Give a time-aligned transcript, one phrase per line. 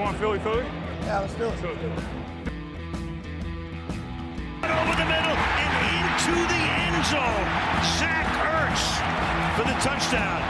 [0.00, 0.64] want Philly Philly?
[1.02, 1.58] Yeah, let's do it.
[1.58, 1.76] Philly.
[4.80, 7.48] over the middle and into the end zone.
[7.98, 8.84] Zach Ertz
[9.56, 10.40] for the touchdown.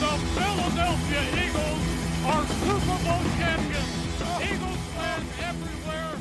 [0.00, 1.84] The Philadelphia Eagles
[2.26, 3.90] are Super Bowl champions.
[4.40, 6.14] Eagles fans everywhere.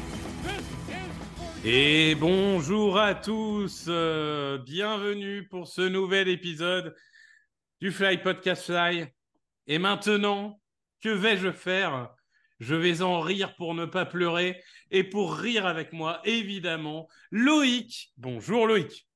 [0.44, 1.72] This is for you.
[1.72, 6.96] Et bonjour à tous, euh, bienvenue pour ce nouvel épisode
[7.80, 9.06] du Fly Podcast Fly.
[9.68, 10.59] Et maintenant,
[11.02, 12.10] que vais-je faire?
[12.60, 18.12] Je vais en rire pour ne pas pleurer et pour rire avec moi, évidemment, Loïc.
[18.18, 19.08] Bonjour Loïc.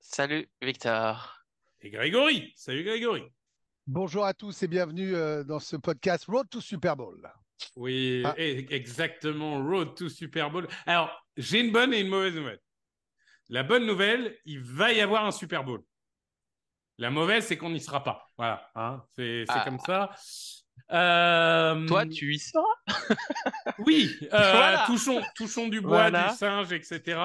[0.00, 1.42] Salut Victor.
[1.82, 2.52] Et Grégory.
[2.56, 3.24] Salut Grégory.
[3.86, 7.30] Bonjour à tous et bienvenue euh, dans ce podcast Road to Super Bowl.
[7.76, 8.34] Oui, Ah.
[8.38, 10.66] exactement, Road to Super Bowl.
[10.86, 12.60] Alors, j'ai une bonne et une mauvaise nouvelle.
[13.48, 15.82] La bonne nouvelle, il va y avoir un Super Bowl.
[16.98, 18.26] La mauvaise, c'est qu'on n'y sera pas.
[18.38, 19.64] Voilà, hein, c'est c'est Ah.
[19.64, 20.10] comme ça.
[20.92, 22.62] Euh, Toi, tu y seras
[23.78, 24.84] Oui, euh, Voilà.
[24.86, 26.28] touchons, touchons du bois, Voilà.
[26.30, 27.18] du singe, etc.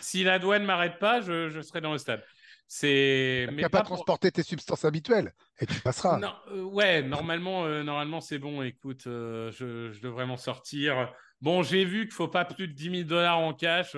[0.00, 2.22] Si la douane m'arrête pas, je, je serai dans le stade.
[2.66, 3.46] C'est.
[3.48, 6.18] Tu mais n'as pas transporté tes substances habituelles et tu passeras.
[6.18, 8.62] non, euh, ouais, normalement, euh, normalement c'est bon.
[8.62, 11.12] Écoute, euh, je, je devrais m'en sortir.
[11.40, 13.96] Bon, j'ai vu qu'il faut pas plus de 10 000 dollars en cash.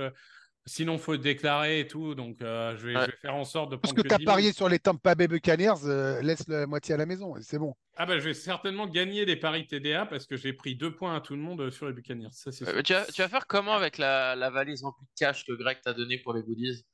[0.66, 2.14] Sinon, faut déclarer et tout.
[2.14, 3.06] Donc, euh, je, vais, Ouais.
[3.06, 4.32] je vais faire en sorte de Parce prendre que tu as 10 000.
[4.32, 7.74] parié sur les Tampa Bay Buccaneers, euh, laisse la moitié à la maison c'est bon.
[7.96, 11.14] Ah bah, je vais certainement gagner des paris TDA parce que j'ai pris deux points
[11.14, 12.28] à tout le monde euh, sur les Buccaneers.
[12.32, 12.66] Ça, c'est.
[12.66, 15.52] Euh, tu, vas, tu vas faire comment avec la, la valise remplie de cash que
[15.52, 16.84] Greg t'a donné pour les goodies?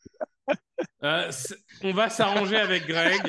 [1.05, 1.31] Euh,
[1.83, 3.23] on va s'arranger avec Greg.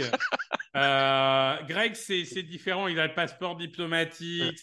[0.73, 2.87] Greg, c'est différent.
[2.87, 4.59] Il a le passeport diplomatique.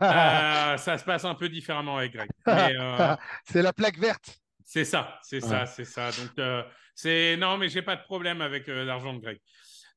[0.00, 0.76] Ah.
[0.78, 2.30] ça se passe un peu différemment avec Greg.
[3.44, 4.38] C'est la plaque verte.
[4.70, 6.10] C'est ça, c'est ça, c'est ça.
[6.10, 6.62] Donc, euh,
[6.94, 9.40] c'est non, mais j'ai pas de problème avec euh, l'argent de Greg.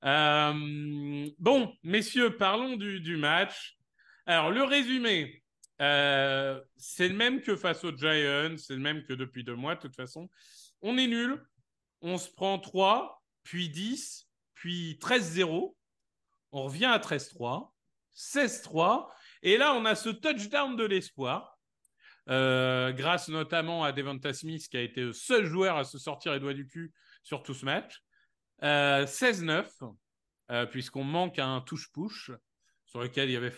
[0.05, 3.77] Euh, bon, messieurs, parlons du, du match.
[4.25, 5.43] Alors, le résumé,
[5.77, 9.81] c'est le même que face aux Giants, c'est le même que depuis deux mois, de
[9.81, 10.29] toute façon.
[10.81, 11.43] On est nul,
[11.99, 15.75] on se prend 3, puis 10, puis 13-0.
[16.53, 17.73] On revient à 13-3,
[18.15, 19.09] 16-3.
[19.43, 21.57] Et là, on a ce touchdown de l'espoir.
[22.29, 26.33] Euh, grâce notamment à Devonta Smith qui a été le seul joueur à se sortir
[26.33, 26.93] les doigts du cul
[27.23, 28.01] sur tout ce match.
[28.63, 29.65] Euh, 16-9,
[30.51, 32.31] euh, puisqu'on manque un touche-push
[32.85, 33.53] sur lequel il y avait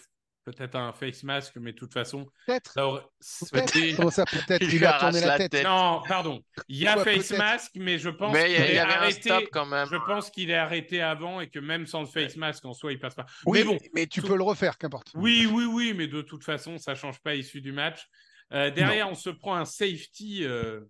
[0.45, 2.71] peut-être un face mask, mais de toute façon, Peut-être.
[2.71, 3.03] ça aurait-
[3.51, 3.73] Peut-être.
[3.97, 4.61] Comment ça peut-être?
[4.61, 5.51] Il lui a tourné la la tête.
[5.51, 5.63] tête.
[5.65, 6.41] Non, pardon.
[6.69, 8.79] Il y a Ouais, face mask, mais je pense Mais il y, qu'il est y
[8.79, 9.21] avait un arrêté.
[9.21, 9.87] stop quand même.
[9.89, 12.91] Je pense qu'il est arrêté avant et que même sans le face mask en soi,
[12.93, 13.25] il passe pas.
[13.45, 15.11] Oui, mais bon, mais tu tout- peux le refaire, qu'importe.
[15.15, 18.07] Oui, oui, oui, mais de toute façon, ça change pas issu du match.
[18.53, 20.81] Euh, derrière, on se prend un safety euh,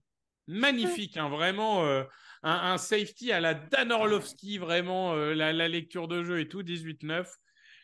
[0.48, 2.04] magnifique, hein, vraiment euh,
[2.44, 7.26] un, safety à la Dan Orlovski, vraiment la, la lecture de jeu et tout, 18-9.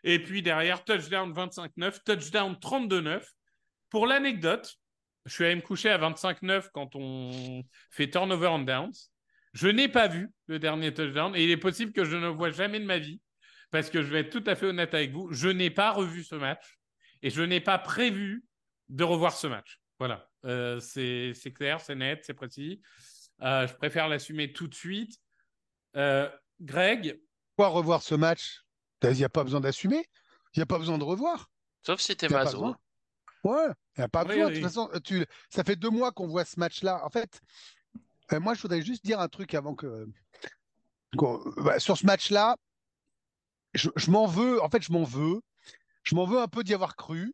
[0.03, 3.23] Et puis derrière, touchdown 25-9, touchdown 32-9.
[3.90, 4.75] Pour l'anecdote,
[5.25, 8.91] je suis allé me coucher à 25-9 quand on fait turnover on downs.
[9.53, 12.28] Je n'ai pas vu le dernier touchdown et il est possible que je ne le
[12.28, 13.22] vois jamais de ma vie
[13.72, 16.23] parce que je vais être tout à fait honnête avec vous, je n'ai pas revu
[16.23, 16.79] ce match
[17.22, 18.44] et je n'ai pas prévu
[18.90, 19.80] de revoir ce match.
[20.00, 22.82] Voilà, Euh, c'est clair, c'est net, c'est précis.
[23.42, 25.18] Euh, je préfère l'assumer tout de suite.
[25.96, 26.30] Euh,
[26.62, 27.22] Greg,
[27.56, 28.64] Pourquoi revoir ce match?
[29.04, 30.06] Il n'y a pas besoin d'assumer.
[30.54, 31.50] Il n'y a pas besoin de revoir.
[31.86, 32.76] Sauf si t'es maso.
[33.44, 34.46] Ouais, il n'y a pas Oui, besoin.
[34.48, 34.52] oui.
[34.52, 35.26] De toute façon, tu...
[35.50, 37.06] ça fait deux mois qu'on voit ce match-là.
[37.06, 37.40] En fait,
[38.34, 40.08] euh, moi, je voudrais juste dire un truc avant que.
[41.58, 42.58] bah, sur ce match-là,
[43.74, 44.62] je, je m'en veux.
[44.62, 45.42] En fait, je m'en veux.
[46.04, 47.34] Je m'en veux un peu d'y avoir cru.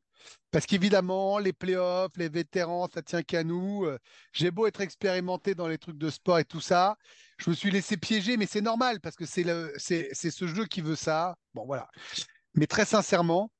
[0.52, 3.86] Parce qu'évidemment, les playoffs, les vétérans, ça tient qu'à nous.
[3.86, 3.98] Euh,
[4.32, 6.96] J'ai beau être expérimenté dans les trucs de sport et tout ça.
[7.38, 10.96] Je me suis laissé piéger, mais c'est normal parce que c'est ce jeu qui veut
[10.96, 11.36] ça.
[11.54, 11.88] Bon, voilà.
[12.54, 13.52] Mais très sincèrement,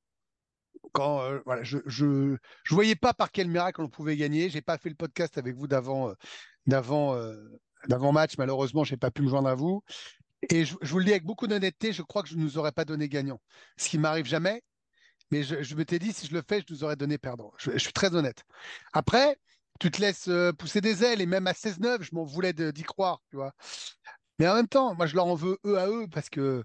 [0.92, 4.48] quand euh, voilà, je, je je voyais pas par quel miracle on pouvait gagner.
[4.48, 6.14] J'ai pas fait le podcast avec vous d'avant
[7.14, 8.38] euh, match.
[8.38, 9.82] Malheureusement, j'ai pas pu me joindre à vous.
[10.50, 12.58] Et je, je vous le dis avec beaucoup d'honnêteté, je crois que je ne nous
[12.58, 13.40] aurais pas donné gagnant.
[13.76, 14.62] Ce qui m'arrive jamais.
[15.30, 17.52] Mais je, je m'étais dit, si je le fais, je nous aurais donné perdant.
[17.58, 18.44] Je, suis très honnête.
[18.92, 19.38] Après,
[19.80, 22.82] tu te laisses euh, pousser des ailes et même à 16-9, je m'en voulais d'y
[22.82, 23.52] croire, tu vois.
[24.38, 26.64] Mais en même temps, moi, je leur en veux eux à eux parce que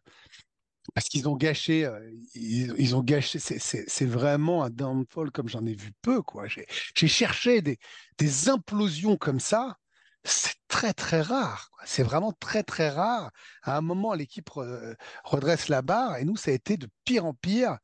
[0.94, 3.40] parce qu'ils ont gâché, euh, ils, ont gâché.
[3.40, 6.46] C'est- vraiment un downfall comme j'en ai vu peu, quoi.
[6.48, 9.78] J'ai cherché des, implosions comme ça.
[10.24, 11.72] C'est très très rare.
[11.86, 13.32] C'est vraiment très très rare.
[13.64, 17.26] À un moment, l'équipe re- redresse la barre et nous, ça a été de pire
[17.26, 17.78] en pire.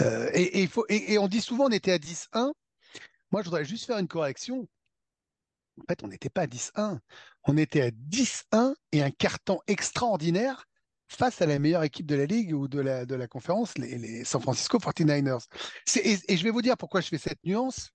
[0.00, 2.52] Euh, et, et faut, et, on dit souvent on était à 10-1.
[3.32, 4.68] Moi, je voudrais juste faire une correction.
[5.80, 6.98] En fait, on n'était pas à 10-1.
[7.44, 10.66] On était à 10-1 et un carton extraordinaire
[11.08, 13.98] face à la meilleure équipe de la ligue ou de la, de la conférence, les,
[13.98, 15.46] les San Francisco 49ers.
[15.96, 17.90] Et, et, je vais vous dire pourquoi je fais cette nuance.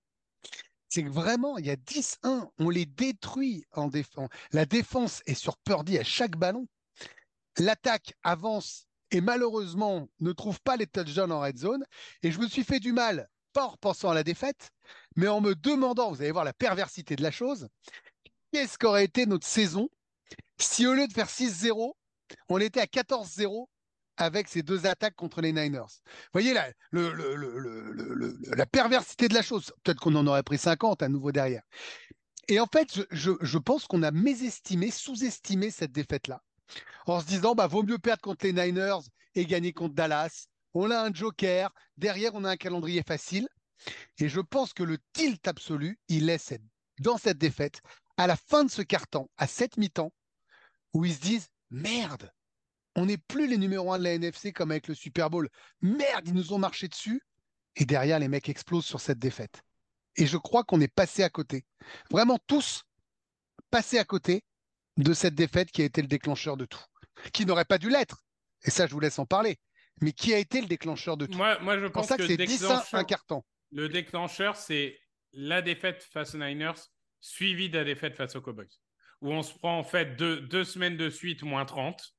[0.88, 4.28] C'est que vraiment, il y a 10-1, on les détruit en défense.
[4.52, 6.66] La défense est sur Purdy à chaque ballon.
[7.58, 11.84] L'attaque avance et malheureusement ne trouve pas les touchdowns en red zone.
[12.22, 14.70] Et je me suis fait du mal, pas en pensant à la défaite,
[15.14, 17.68] mais en me demandant, vous allez voir la perversité de la chose,
[18.52, 19.88] qu'est-ce qu'aurait été notre saison
[20.58, 21.92] si au lieu de faire 6-0,
[22.48, 23.66] on était à 14-0
[24.16, 25.80] avec ces deux attaques contre les Niners?
[25.80, 26.72] Vous voyez la,
[28.66, 29.72] perversité de la chose.
[29.82, 31.62] Peut-être qu'on en aurait pris 50 à nouveau derrière.
[32.48, 36.42] Et en fait, je, je pense qu'on a mésestimé, sous-estimé cette défaite-là.
[37.06, 39.00] En se disant, bah, vaut mieux perdre contre les Niners
[39.34, 40.46] et gagner contre Dallas.
[40.74, 41.72] On a un joker.
[41.96, 43.48] Derrière, on a un calendrier facile.
[44.18, 46.54] Et je pense que le tilt absolu, il est
[47.00, 47.80] dans cette défaite,
[48.16, 50.12] à la fin de ce carton, à cette mi-temps,
[50.92, 52.30] où ils se disent merde,
[52.94, 55.48] on n'est plus les numéros 1 de la NFC comme avec le Super Bowl.
[55.80, 57.22] Merde, ils nous ont marché dessus.
[57.76, 59.62] Et derrière, les mecs explosent sur cette défaite.
[60.16, 61.64] Et je crois qu'on est passé à côté.
[62.10, 62.82] Vraiment tous
[63.70, 64.44] passés à côté
[64.98, 66.84] de cette défaite qui a été le déclencheur de tout.
[67.32, 68.24] Qui n'aurait pas dû l'être.
[68.64, 69.58] Et ça, je vous laisse en parler.
[70.00, 71.36] Mais qui a été le déclencheur de tout?
[71.36, 73.42] Moi, moi je pense ça que, que c'est 10 un carton.
[73.70, 74.98] Le déclencheur, c'est
[75.32, 76.88] la défaite face aux Niners,
[77.20, 78.68] suivie de la défaite face aux Cowboys
[79.22, 82.14] où on se prend en fait deux, deux semaines de suite moins 30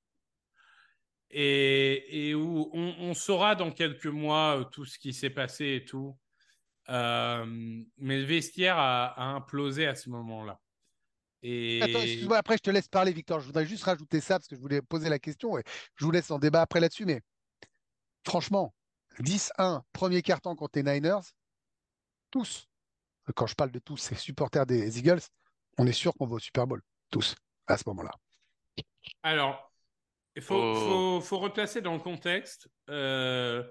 [1.29, 5.81] et, et où on, on, saura dans quelques mois euh, tout ce qui s'est passé
[5.81, 6.17] et tout.
[6.89, 7.45] Euh,
[7.97, 10.59] mais le vestiaire a, a, implosé à ce moment-là.
[11.43, 11.81] Et...
[11.81, 13.39] Attends, excuse-moi, après je te laisse parler, Victor.
[13.41, 15.63] Je voudrais juste rajouter ça parce que je voulais poser la question et
[15.95, 17.05] je vous laisse en débat après là-dessus.
[17.05, 17.21] Mais
[18.25, 18.73] franchement,
[19.19, 21.21] 10-1, premier carton contre les Niners,
[22.31, 22.67] tous,
[23.35, 25.21] quand je parle de tous, c'est supporters des Eagles,
[25.77, 26.81] on est sûr qu'on va au Super Bowl
[27.11, 27.35] tous
[27.67, 28.11] à ce moment-là.
[29.21, 29.71] Alors,
[30.35, 31.19] il faut, oh.
[31.19, 32.69] faut, faut, replacer dans le contexte.
[32.89, 33.63] Euh,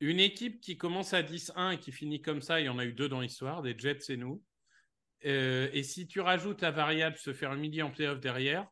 [0.00, 2.84] une équipe qui commence à 10-1 et qui finit comme ça, il y en a
[2.84, 4.42] eu deux dans l'histoire, des Jets et nous.
[5.24, 8.66] Euh, et si tu rajoutes la variable se faire humilier en playoff derrière,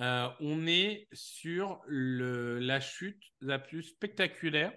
[0.00, 4.72] euh, on est sur le, la chute la plus spectaculaire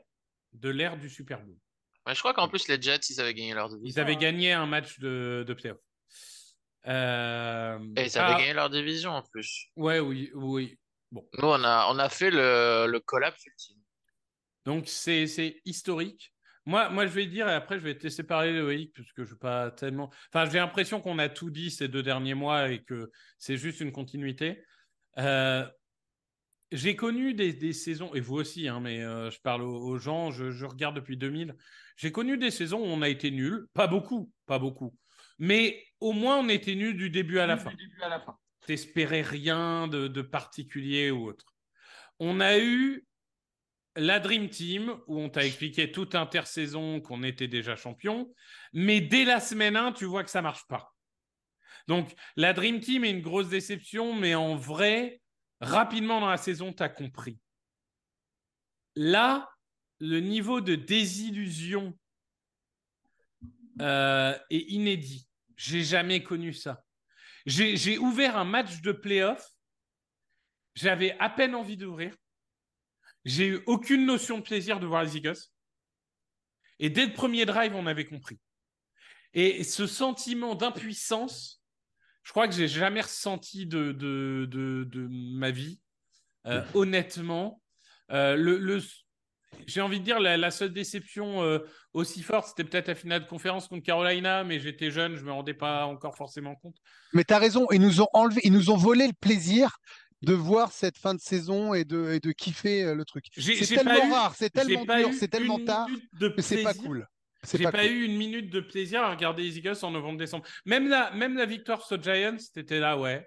[0.53, 1.57] de l'ère du Super Bowl.
[2.05, 3.87] Ouais, je crois qu'en plus, les Jets, ils avaient gagné leur division.
[3.87, 5.79] Ils avaient gagné un match de, de playoff.
[6.87, 7.77] Euh...
[7.97, 9.67] Et ils avaient ah, gagné leur division en plus.
[9.75, 10.77] Ouais, oui, oui.
[11.11, 11.27] Bon.
[11.37, 13.77] Nous, on a, on a fait le, le collapse ultime.
[14.65, 16.33] Donc, c'est historique.
[16.69, 19.25] Moi, moi, je vais dire, et après, je vais te laisser parler, Loïc, parce que
[19.25, 20.11] je pas tellement.
[20.31, 23.79] Enfin, j'ai l'impression qu'on a tout dit ces deux derniers mois et que c'est juste
[23.79, 24.63] une continuité.
[25.17, 25.67] Euh,
[26.71, 29.97] j'ai connu des, des, saisons, et vous aussi, hein, mais euh, je parle aux, aux
[29.97, 31.55] gens, je, je, regarde depuis 2000.
[31.97, 34.95] J'ai connu des saisons où on a été nul, pas beaucoup, pas beaucoup.
[35.39, 37.71] Mais au moins, on était nul du début à la fin.
[38.67, 41.55] T'espérais rien de, de, particulier ou autre.
[42.19, 43.07] On a eu
[43.95, 48.33] la Dream Team, où on t'a expliqué toute intersaison qu'on était déjà champion,
[48.73, 50.93] mais dès la semaine 1, tu vois que ça marche pas.
[51.87, 55.21] Donc, la Dream Team est une grosse déception, mais en vrai,
[55.59, 57.39] rapidement dans la saison, tu as compris.
[58.95, 59.49] Là,
[59.99, 61.97] le niveau de désillusion
[63.81, 65.27] euh, est inédit.
[65.55, 66.83] J'ai jamais connu ça.
[67.45, 69.45] J'ai ouvert un match de playoff.
[70.75, 72.15] J'avais à peine envie d'ouvrir.
[73.25, 75.37] J'ai eu aucune notion de plaisir de voir les Eagles.
[76.79, 78.39] Et dès le premier drive, on avait compris.
[79.33, 81.61] Et ce sentiment d'impuissance,
[82.23, 85.81] je crois que j'ai jamais ressenti de, de, de, de ma vie.
[86.45, 87.61] Euh, honnêtement,
[88.11, 88.81] euh, le, le,
[89.67, 91.59] j'ai envie de dire, la, la seule déception euh,
[91.93, 95.25] aussi forte, c'était peut-être la finale de conférence contre Carolina, mais j'étais jeune, je ne
[95.25, 96.77] me rendais pas encore forcément compte.
[97.13, 99.77] Mais tu as raison, ils nous ont enlevé, ils nous ont volé le plaisir
[100.21, 103.25] de voir cette fin de saison et de, et de kiffer euh, le truc.
[103.37, 105.87] C'est tellement rare, c'est tellement dur, c'est tellement tard,
[106.19, 107.07] mais c'est pas cool.
[107.49, 107.91] J'ai pas, pas cool.
[107.91, 110.45] eu une minute de plaisir à regarder les Eagles en novembre-décembre.
[110.65, 113.25] Même la, même la victoire sur Giants, c'était là, ouais.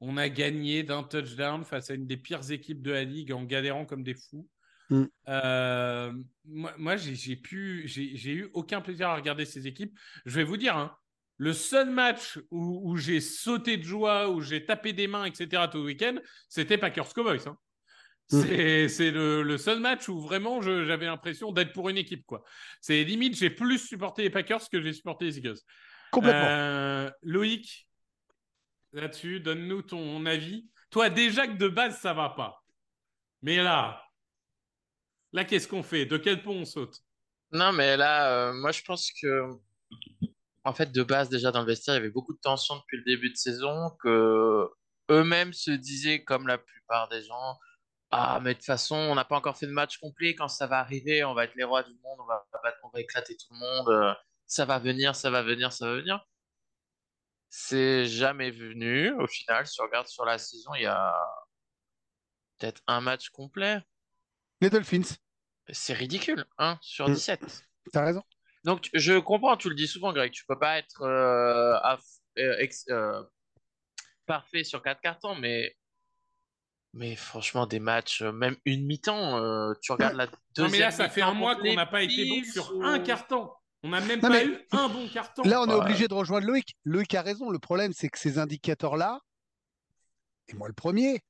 [0.00, 3.44] On a gagné d'un touchdown face à une des pires équipes de la ligue en
[3.44, 4.48] galérant comme des fous.
[4.90, 5.04] Mm.
[5.28, 6.12] Euh,
[6.44, 9.96] moi, moi j'ai pu, j'ai eu aucun plaisir à regarder ces équipes.
[10.24, 10.96] Je vais vous dire, hein,
[11.38, 15.64] le seul match où, où j'ai sauté de joie, où j'ai tapé des mains, etc.
[15.70, 16.16] tout le week-end,
[16.48, 17.46] c'était Packers Cowboys.
[17.46, 17.56] Hein.
[18.30, 18.88] Mm.
[18.88, 22.24] C'est le, le, seul match où vraiment j'avais l'impression d'être pour une équipe.
[22.26, 22.42] quoi.
[22.80, 25.58] C'est limite, j'ai plus supporté les Packers que j'ai supporté les Eagles.
[26.10, 26.46] Complètement.
[26.48, 27.88] Euh, Loïc,
[28.92, 30.68] là-dessus, donne-nous ton avis.
[30.90, 32.64] Toi, déjà que de base, ça va pas.
[33.42, 34.02] Mais là,
[35.36, 36.06] Là, qu'est-ce qu'on fait?
[36.06, 36.98] De quel pont on saute?
[37.52, 39.50] Non, mais là, euh, moi, je pense que,
[40.66, 42.98] en fait, de base, déjà dans le vestiaire, il y avait beaucoup de tension depuis
[42.98, 44.68] le début de saison, que
[45.10, 47.58] eux-mêmes se disaient, comme la plupart des gens,
[48.10, 50.34] Ah, mais de toute façon, on n'a pas encore fait de match complet.
[50.36, 52.46] Quand ça va arriver, on va être les rois du monde, on va,
[52.84, 53.88] on va éclater tout le monde.
[53.88, 54.14] euh,
[54.46, 56.24] Ça va venir, ça va venir, ça va venir.
[57.48, 59.12] C'est jamais venu.
[59.20, 61.14] Au final, si on regarde sur la saison, il y a
[62.58, 63.80] peut-être un match complet.
[64.60, 65.02] Les Dolphins,
[65.68, 67.14] C'est ridicule, 1 sur Mm.
[67.14, 67.64] 17.
[67.92, 68.22] t'as raison.
[68.66, 71.98] Donc, je comprends, tu le dis souvent, Greg, tu peux pas être euh, à-
[72.38, 73.22] euh, ex- euh,
[74.26, 75.76] parfait sur quatre cartons, mais,
[76.92, 80.90] mais franchement, des matchs, même une mi-temps, euh, tu regardes la deuxième Non, mais là,
[80.90, 83.50] ça fait un mois qu'on n'a pas été bon sur ou- un carton.
[83.84, 85.42] On n'a même Non, pas mais- eu un bon carton.
[85.44, 85.74] Là, on est Ouais.
[85.80, 86.76] obligé de rejoindre Loïc.
[86.84, 87.50] Loïc a raison.
[87.50, 89.20] Le problème, c'est que ces indicateurs-là,
[90.48, 91.20] et moi le premier,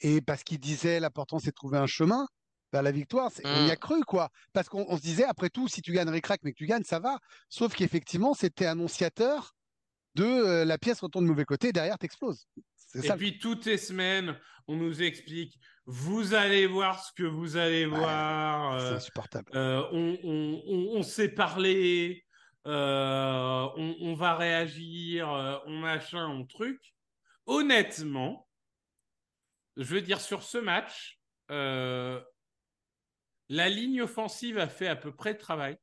[0.00, 2.26] et parce qu'il disait l'important, c'est de trouver un chemin
[2.72, 3.78] vers la victoire, c'est- on y a Mm.
[3.78, 4.30] cru, quoi.
[4.52, 6.84] Parce qu'on on se disait, après tout, si tu gagnes ric-rac, mais que tu gagnes,
[6.84, 7.18] ça va.
[7.48, 9.52] Sauf qu'effectivement, c'était annonciateur
[10.14, 12.46] de euh, la pièce retourne du mauvais côté, derrière, t'exploses.
[12.76, 13.16] C'est Et ça.
[13.16, 17.98] puis toutes les semaines, on nous explique, vous allez voir ce que vous allez Ouais,
[17.98, 18.80] voir.
[18.80, 19.52] C'est euh, insupportable.
[19.54, 22.24] euh, on, on, on, on sait parler,
[22.66, 25.28] euh, on, on va réagir,
[25.66, 26.80] on machin, on truc.
[27.44, 28.48] Honnêtement,
[29.76, 31.20] je veux dire, sur ce match,
[31.50, 32.20] euh,
[33.48, 35.78] la ligne offensive a fait à peu près le travail.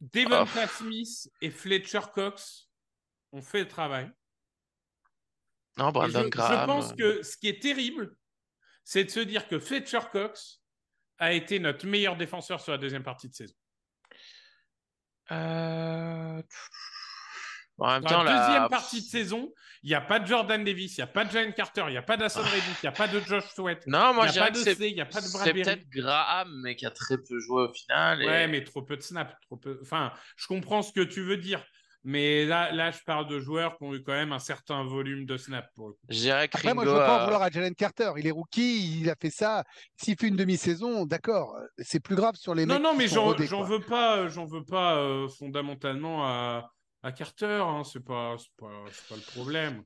[0.00, 2.70] Devonta Smith et Fletcher Cox
[3.32, 4.10] ont fait le travail.
[5.76, 6.60] Non, Brandon je, Graham.
[6.60, 8.16] je pense euh, que ce qui est terrible,
[8.84, 10.62] c'est de se dire que Fletcher Cox
[11.18, 13.54] a été notre meilleur défenseur sur la deuxième partie de saison.
[15.30, 16.42] euh,
[17.80, 19.50] En même Dans temps, la la- deuxième partie de saison,
[19.82, 21.92] il n'y a pas de Jordan Davis, il n'y a pas de Jalen Carter, il
[21.92, 24.28] n'y a pas d'Asson Reddick, il n'y a pas de Josh Sweat, Non, moi, il
[24.28, 25.62] je n'y a pas de c'est C, il n'y a pas de c'est Bradbury.
[25.62, 28.22] peut-être Graham, mais qui a très peu joué au final.
[28.22, 29.32] et- Ouais, mais trop peu de snaps.
[29.46, 29.78] Trop peu...
[29.82, 31.64] Enfin, je comprends ce que tu veux dire.
[32.02, 35.26] Mais là, là, je parle de joueurs qui ont eu quand même un certain volume
[35.26, 35.68] de snaps.
[35.74, 38.12] Pour Après, moi, je Ringo veux pas en a- vouloir à Jalen Carter.
[38.16, 39.64] Il est rookie, il a fait ça.
[39.96, 41.54] S'il fait une demi-saison, d'accord.
[41.78, 43.66] C'est plus grave sur les Non, mecs non, mais sont j'en rodés, j'en quoi.
[43.68, 46.70] veux pas, euh, j'en veux pas euh, fondamentalement à,
[47.02, 47.62] à Carter.
[47.62, 49.84] Hein, c'est pas, c'est pas, c'est pas le problème.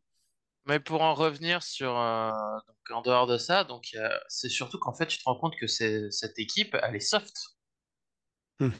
[0.66, 2.30] Mais pour en revenir sur euh,
[2.68, 5.54] donc en dehors de ça, donc euh, c'est surtout qu'en fait tu te rends compte
[5.58, 7.34] que cette équipe, elle est soft.
[8.60, 8.70] Hmm.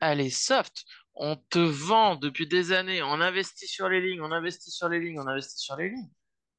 [0.00, 0.84] Elle est soft.
[1.14, 5.00] On te vend depuis des années, on investit sur les lignes, on investit sur les
[5.00, 6.10] lignes, on investit sur les lignes.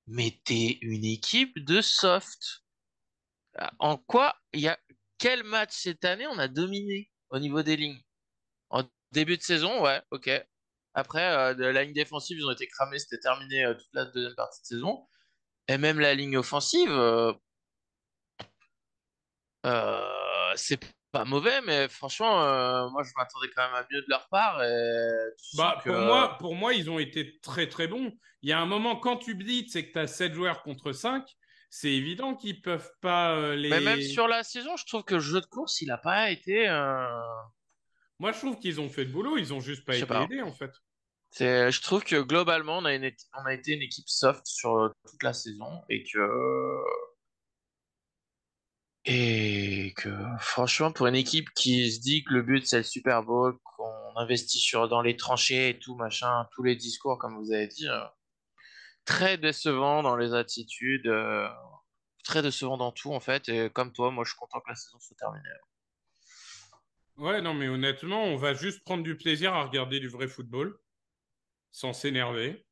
[0.08, 2.64] Mais t'es une équipe de soft.
[3.78, 4.80] En quoi il y a
[5.20, 8.02] quel match cette année on a dominé au niveau des lignes?
[8.72, 10.30] En début de saison, ouais, ok.
[11.00, 14.06] Après, euh, de la ligne défensive, ils ont été cramés, c'était terminé euh, toute la
[14.06, 15.08] deuxième partie de saison.
[15.68, 17.34] Et même la ligne offensive, euh,
[20.56, 20.80] c'est
[21.12, 24.64] pas mauvais, mais franchement, euh, moi je m'attendais quand même à mieux de leur part.
[24.64, 25.10] Et
[25.56, 28.12] Bah, que, pour, moi, pour moi, ils ont été très très bons.
[28.42, 30.94] Il y a un moment, quand tu blitzes et que tu as 7 joueurs contre
[30.94, 31.24] 5,
[31.70, 33.70] c'est évident qu'ils peuvent pas euh, les.
[33.70, 36.32] Mais même sur la saison, je trouve que le jeu de course, il a pas
[36.32, 36.68] été.
[36.68, 37.06] euh,
[38.20, 40.24] Moi, je trouve qu'ils ont fait le boulot, ils ont juste pas été pas.
[40.24, 40.72] aidés en fait.
[41.40, 44.90] Je trouve que globalement, on a, une, on a été une équipe soft sur euh,
[45.10, 46.84] toute la saison et que.
[49.10, 53.24] Et que franchement, pour une équipe qui se dit que le but c'est le Super
[53.24, 57.54] Bowl, qu'on investit sur, dans les tranchées et tout, machin, tous les discours, comme vous
[57.54, 58.04] avez dit, euh,
[59.06, 61.48] très décevant dans les attitudes, euh,
[62.26, 63.48] très décevant dans tout en fait.
[63.48, 65.48] Et comme toi, moi je suis content que la saison soit terminée.
[67.16, 70.78] Ouais, non, mais honnêtement, on va juste prendre du plaisir à regarder du vrai football
[71.78, 72.66] sans s'énerver.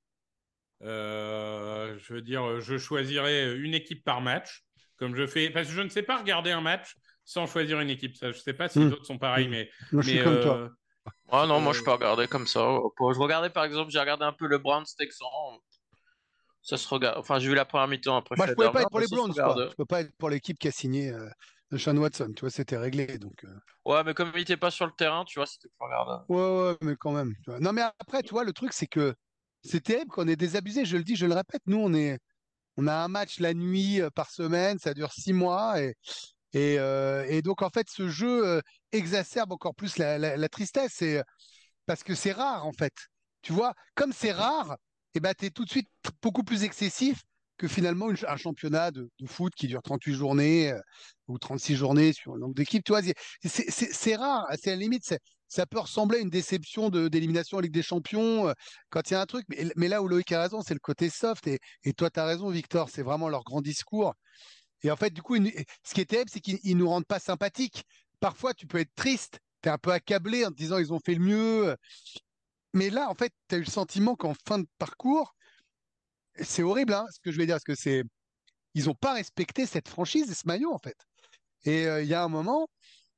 [0.81, 4.65] Euh, je veux dire, je choisirais une équipe par match,
[4.97, 7.91] comme je fais, parce que je ne sais pas regarder un match sans choisir une
[7.91, 8.15] équipe.
[8.15, 8.89] Ça, je ne sais pas si Mm.
[8.89, 10.57] d'autres sont pareils, mais, Moi, je suis mais, comme toi.
[10.57, 10.69] euh,
[11.31, 12.61] Ah non, moi je Euh, peux regarder comme ça.
[12.99, 15.27] Je regardais par exemple, j'ai regardé un peu le Browns Texans.
[16.63, 17.19] Ça se regarde.
[17.19, 18.35] Enfin, j'ai vu la première mi-temps après.
[18.35, 19.33] Moi, je je pouvais allé pas être pour les Browns.
[19.35, 21.29] Je peux pas être pour l'équipe qui a signé euh,
[21.77, 22.33] Sean Watson.
[22.35, 23.17] Tu vois, c'était réglé.
[23.19, 25.85] Donc, euh, Ouais, mais comme il était pas sur le terrain, tu vois, c'était plus
[25.85, 26.27] regardable.
[26.29, 27.33] ouais, ouais, mais quand même.
[27.43, 27.59] tu vois.
[27.59, 29.15] Non, mais après, tu vois, le truc, c'est que
[29.63, 30.85] c'est terrible qu'on est désabusé.
[30.85, 31.61] Je le dis, je le répète.
[31.67, 32.19] Nous, on est,
[32.77, 34.79] on a un match la nuit euh, par semaine.
[34.79, 35.95] Ça dure six mois et
[36.53, 38.61] et, euh, et donc en fait, ce jeu
[38.93, 41.01] exacerbe encore plus la, la- la tristesse.
[41.03, 41.21] Et,
[41.85, 42.93] parce que c'est rare en fait.
[43.41, 44.77] Tu vois, comme c'est rare,
[45.15, 45.89] et ben t'es tout de suite
[46.21, 47.23] beaucoup plus excessif
[47.57, 50.79] que finalement un championnat de, foot qui dure 38 journées euh,
[51.27, 52.83] ou 36 journées sur le nombre d'équipes.
[52.83, 53.01] Tu vois,
[53.43, 54.45] c'est- rare.
[54.61, 55.15] C'est à la limite,
[55.47, 58.53] ça peut ressembler à une déception d'élimination en Ligue des Champions euh,
[58.89, 59.45] quand il y a un truc.
[59.75, 61.47] Mais, là où Loïc a raison, c'est le côté soft.
[61.47, 64.13] Et, toi, tu as raison, Victor, c'est vraiment leur grand discours.
[64.83, 67.19] Et en fait, du coup, ce qui est terrible, c'est qu'ils ils nous rendent pas
[67.19, 67.83] sympathiques.
[68.19, 70.99] Parfois, tu peux être triste, tu es un peu accablé en te disant ils ont
[70.99, 71.75] fait le mieux.
[72.73, 75.35] Mais là, en fait, tu as eu le sentiment qu'en fin de parcours,
[76.41, 78.03] c'est horrible, hein, ce que je vais dire, parce que c'est.
[78.73, 80.97] ils n'ont pas respecté cette franchise et ce maillot, en fait.
[81.65, 82.67] Et euh, il y a un moment,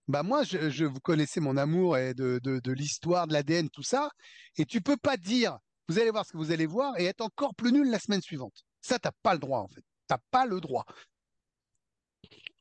[0.08, 4.10] bah moi, je, vous connaissez mon amour et de, l'histoire, de l'ADN, tout ça,
[4.58, 5.58] et tu peux pas dire,
[5.90, 8.22] vous allez voir ce que vous allez voir, et être encore plus nul la semaine
[8.22, 8.66] suivante.
[8.82, 9.84] Ça, t'as pas le droit, en fait.
[10.08, 10.86] T'as pas le droit.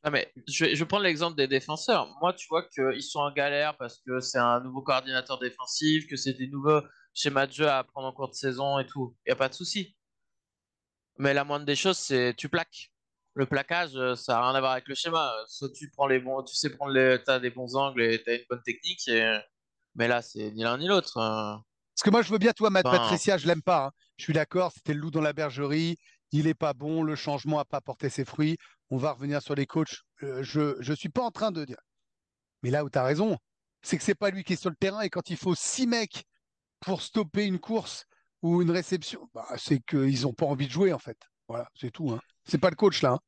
[0.03, 2.07] Non, mais je je prendre l'exemple des défenseurs.
[2.21, 6.15] Moi, tu vois qu'ils sont en galère parce que c'est un nouveau coordinateur défensif, que
[6.15, 6.81] c'est des nouveaux
[7.13, 9.15] schémas de jeu à prendre en cours de saison et tout.
[9.25, 9.96] Il n'y a pas de souci.
[11.19, 12.91] Mais la moindre des choses, c'est tu plaques.
[13.33, 15.31] Le plaquage, euh, ça n'a rien à voir avec le schéma.
[15.47, 18.45] Soit tu prends les bons, tu sais prendre les, des bons angles et t'as une
[18.49, 19.07] bonne technique.
[19.07, 19.39] et-
[19.95, 21.17] Mais là, c'est ni l'un ni l'autre.
[21.19, 21.63] hein.
[21.95, 23.87] Parce que moi, je veux bien, toi, Matt Enfin- Patricia, je l'aime pas.
[23.87, 23.91] hein.
[24.17, 25.97] Je suis d'accord, c'était le loup dans la bergerie.
[26.31, 28.57] Il est pas bon, le changement a pas porté ses fruits.
[28.89, 30.01] On va revenir sur les coachs.
[30.23, 31.79] Euh, je je suis pas en train de dire.
[32.63, 33.37] Mais là où tu as raison,
[33.81, 35.85] c'est que c'est pas lui qui est sur le terrain et quand il faut six
[35.87, 36.25] mecs
[36.79, 38.05] pour stopper une course
[38.41, 41.17] ou une réception, bah, c'est qu'ils n'ont pas envie de jouer en fait.
[41.47, 42.11] Voilà, c'est tout.
[42.11, 42.19] Hein.
[42.45, 43.13] C'est pas le coach là.
[43.13, 43.19] hein.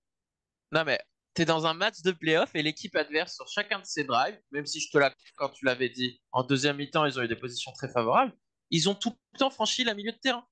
[0.72, 1.00] Non, mais
[1.34, 4.66] t'es dans un match de playoff et l'équipe adverse sur chacun de ses drives, même
[4.66, 7.36] si je te l'ai, quand tu l'avais dit, en deuxième mi-temps, ils ont eu des
[7.36, 8.34] positions très favorables,
[8.70, 10.46] ils ont tout le temps franchi la milieu de terrain.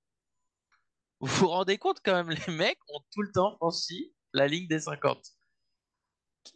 [1.20, 4.68] Vous vous rendez compte quand même, les mecs ont tout le temps franchi la ligne
[4.68, 5.20] des 50.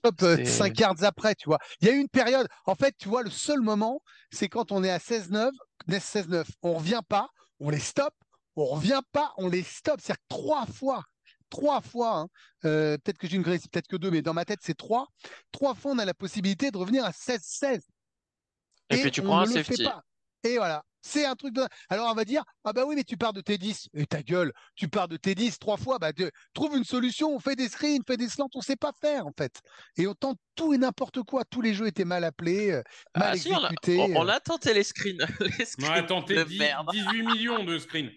[0.03, 1.59] Hop, euh, C'est- cinq yards après, tu vois.
[1.81, 4.71] Il y a eu une période, en fait, tu vois, le seul moment, c'est quand
[4.71, 5.51] on est à 16-9,
[5.89, 7.29] 16-9, on revient pas,
[7.61, 8.15] on les stoppe,
[8.55, 10.01] on revient pas, on les stoppe.
[10.01, 11.03] C'est-à-dire que trois fois,
[11.49, 12.27] trois fois, hein,
[12.65, 15.07] euh, peut-être que j'ai une c'est peut-être que deux, mais dans ma tête, c'est trois.
[15.51, 17.81] Trois fois, on a la possibilité de revenir à 16-16.
[18.89, 19.83] Et, puis tu prends un safety.
[19.83, 20.03] pas.
[20.43, 20.83] Et voilà.
[21.03, 21.63] C'est un truc de.
[21.89, 23.89] Alors on va dire, ah bah oui, mais tu pars de tes 10.
[23.95, 27.33] Et ta gueule, tu pars de tes 10 trois fois, bah de- trouve une solution,
[27.33, 29.61] on fait des screens, on fait des slants, on sait pas faire en fait.
[29.97, 31.43] Et on tente tout et n'importe quoi.
[31.43, 32.83] Tous les jeux étaient mal appelés, euh,
[33.15, 33.97] mal Ah si, on a, exécutés.
[33.99, 34.31] on- on euh.
[34.31, 35.17] a tenté les screens.
[35.39, 36.87] les On a tenté de 10 merde.
[36.91, 38.11] 18 millions de screens.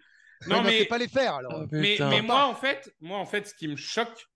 [0.47, 1.63] Non, mais on sait mais, pas les faire alors.
[1.63, 4.27] Oh, mais, moi, en fait, moi, en fait, ce qui me choque,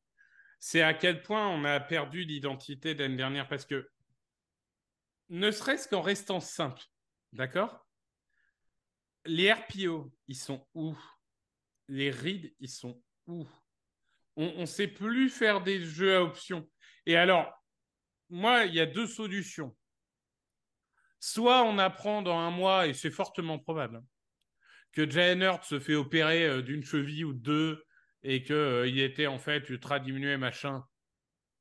[0.58, 3.46] c'est à quel point on a perdu l'identité de l'année dernière.
[3.46, 3.90] Parce que,
[5.28, 6.80] ne serait-ce qu'en restant simple,
[7.32, 7.86] d'accord?
[9.24, 10.96] Les RPO, ils sont où?
[11.88, 13.46] Les reads, ils sont où?
[14.36, 16.70] On ne sait plus faire des jeux à options.
[17.06, 17.52] Et alors,
[18.30, 19.76] moi, il y a deux solutions.
[21.18, 24.02] Soit on apprend dans un mois, et c'est fortement probable,
[24.92, 27.84] que Hurts se fait opérer euh, d'une cheville ou de deux
[28.22, 30.84] et qu'il il était en fait ultra diminué, machin.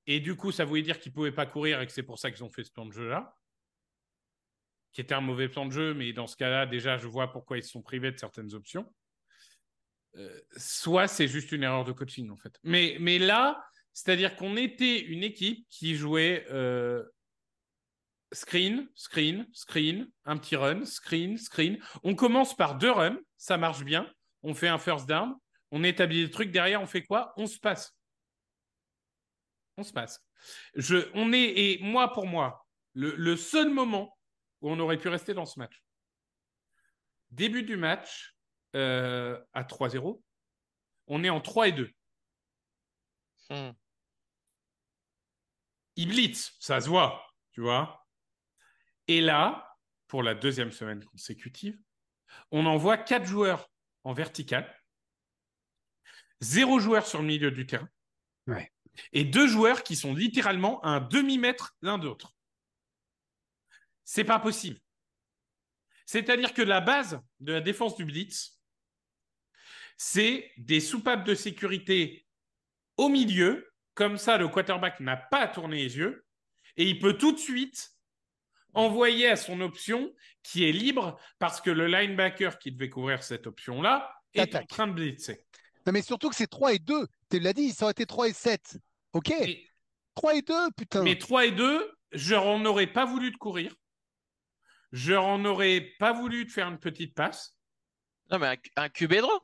[0.05, 2.31] Et du coup, ça voulait dire qu'il pouvait pas courir et que c'est pour ça
[2.31, 3.36] qu'ils ont fait ce plan de jeu-là.
[4.97, 7.59] Qui était un mauvais plan de jeu, mais dans ce cas-là, déjà, je vois pourquoi
[7.59, 8.91] ils se sont privés de certaines options.
[10.15, 12.57] Euh, soit c'est juste une erreur de coaching, en fait.
[12.63, 17.03] Mais, mais là, c'est-à-dire qu'on était une équipe qui jouait euh,
[18.31, 21.77] screen, screen, screen, un petit run, screen, screen.
[22.01, 24.11] On commence par deux runs, ça marche bien.
[24.41, 25.35] On fait un first down,
[25.69, 26.49] on établit le truc.
[26.49, 27.35] Derrière, on fait quoi?
[27.37, 27.95] On se passe.
[29.77, 30.25] On se passe.
[30.73, 34.16] Je, on est, et moi, pour moi, le, le seul moment
[34.67, 35.81] où on aurait pu rester dans ce match,
[37.31, 38.35] début du match
[38.75, 40.21] euh, à 3-0,
[41.07, 41.91] on est en 3 et 2.
[43.49, 43.71] Hmm.
[45.95, 48.05] il blitz, ça se voit, tu vois.
[49.07, 49.73] Et là,
[50.07, 51.79] pour la deuxième semaine consécutive,
[52.51, 53.71] on envoie quatre joueurs
[54.03, 54.77] en vertical,
[56.41, 57.87] zéro joueur sur le milieu du terrain,
[58.47, 58.73] Ouais.
[59.13, 62.36] et deux joueurs qui sont littéralement à un demi-mètre l'un d'autre.
[64.09, 64.79] C'est pas possible.
[66.05, 68.57] C'est-à-dire que la base de la défense du blitz,
[69.97, 72.25] c'est des soupapes de sécurité
[72.95, 73.69] au milieu.
[73.95, 76.25] Comme ça, le quarterback n'a pas à tourner les yeux
[76.77, 77.91] et il peut tout de suite
[78.73, 83.45] envoyer à son option qui est libre parce que le linebacker qui devait couvrir cette
[83.45, 85.43] option-là est en train de blitzer.
[85.85, 87.07] Non, mais surtout que c'est 3 et 2.
[87.29, 88.77] Tu l'as dit, ça aurait été 3 et 7.
[89.11, 89.67] Ok, Et-
[90.15, 91.03] 3 et 2, putain.
[91.03, 93.75] mais 3 et 2, je n'en aurais pas voulu de courir.
[94.91, 97.55] Je n'en aurais pas voulu de faire une petite passe
[98.31, 99.39] Non, mais un, un QB draw.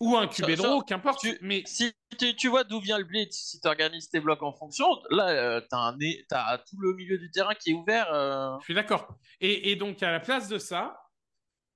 [0.00, 1.20] ou un ça, draw, qu'importe.
[1.20, 4.42] tu- Mais Si tu, tu vois d'où vient le blitz, si tu organises tes blocs
[4.42, 7.74] en fonction, là, euh, t'as un nez- t'as tout le milieu du terrain qui est
[7.74, 8.12] ouvert.
[8.12, 8.56] euh.
[8.60, 9.08] Je suis d'accord.
[9.40, 11.00] Et, et donc, à la place de ça,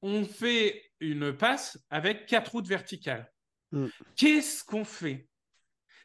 [0.03, 3.31] on fait une passe avec quatre routes verticales.
[3.73, 3.87] Mm.
[4.17, 5.29] Qu'est-ce qu'on fait?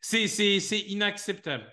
[0.02, 0.26] C'est
[0.88, 1.72] inacceptable.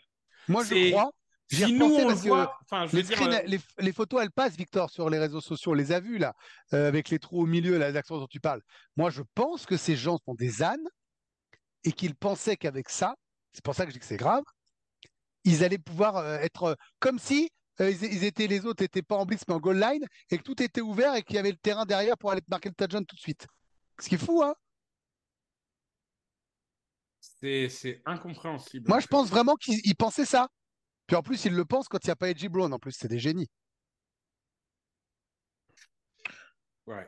[0.49, 1.11] Moi, je crois.
[1.50, 4.57] Si nous, on le voit, je Les, dire, screens, euh, les, les photos, elles passent,
[4.57, 5.72] Victor, sur les réseaux sociaux.
[5.72, 6.35] On les a vues, là,
[6.72, 8.62] euh, avec les trous au milieu, les accents dont tu parles.
[8.96, 10.88] Moi, je pense que ces gens sont des ânes
[11.85, 13.16] et qu'ils pensaient qu'avec ça,
[13.52, 14.44] c'est pour ça que je dis que c'est grave,
[15.44, 17.50] ils allaient pouvoir euh, être euh, comme si
[17.81, 20.42] ils, ils étaient, les autres n'étaient pas en blitz, mais en goal line et que
[20.42, 22.74] tout était ouvert et qu'il y avait le terrain derrière pour aller te marquer le
[22.74, 23.46] touchdown tout de suite.
[23.98, 24.55] Ce qui est fou, hein
[27.20, 28.88] C'est incompréhensible.
[28.88, 30.48] Moi, je pense vraiment qu'il pensait ça.
[31.12, 32.72] Puis en plus, il le pense quand il n'y a pas Edgy Brown.
[32.72, 33.51] En plus, c'est des génies.
[36.87, 37.07] Ouais.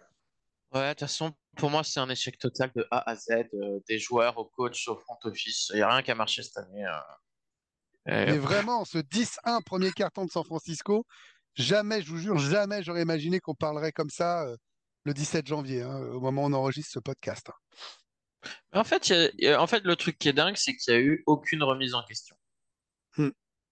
[0.74, 3.80] Ouais, de toute façon, pour moi, c'est un échec total de A à Z, euh,
[3.88, 5.70] des joueurs au coach, au front office.
[5.70, 6.84] Il n'y a rien qui a marché cette année.
[6.84, 6.90] euh.
[8.12, 11.06] Et- Mais vraiment, ce 10-1 premier carton de San Francisco,
[11.54, 14.54] jamais, je vous jure, jamais j'aurais imaginé qu'on parlerait comme ça euh,
[15.04, 17.48] le 17 janvier, hein, au moment où on enregistre ce podcast.
[17.48, 18.50] hein.
[18.74, 20.56] En fait, il y a- il y a- en fait, le truc qui est dingue,
[20.56, 22.36] c'est qu'il n'y a eu aucune remise en question.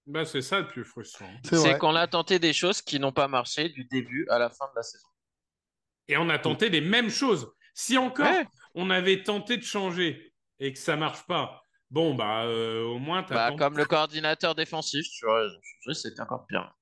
[0.06, 1.30] Bah, c'est ça le plus frustrant.
[1.44, 4.66] C'est qu'on a tenté des choses qui n'ont pas marché du début à la fin
[4.66, 5.06] de la saison.
[6.08, 7.52] Et on a tenté les mêmes choses.
[7.74, 8.44] Si encore Ouais.
[8.74, 13.22] on avait tenté de changer et que ça marche pas, bon, bah, euh, au moins,
[13.22, 15.48] t'as Bah, tenté- comme le coordinateur défensif, tu vois,
[15.94, 16.74] c'était encore pire.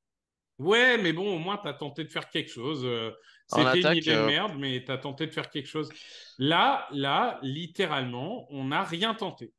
[0.58, 2.84] Ouais, mais bon, au moins, tu as tenté de faire quelque chose.
[2.84, 3.10] Euh,
[3.46, 5.90] C'était une idée de euh, merde, mais tu as tenté de faire quelque chose.
[6.38, 9.52] Là, là, littéralement, on n'a rien tenté.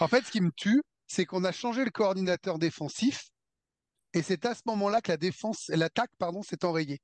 [0.00, 3.26] En fait, ce qui me tue, c'est qu'on a changé le coordinateur défensif
[4.14, 7.00] et c'est à ce moment-là que la défense, l'attaque, pardon, s'est enrayée.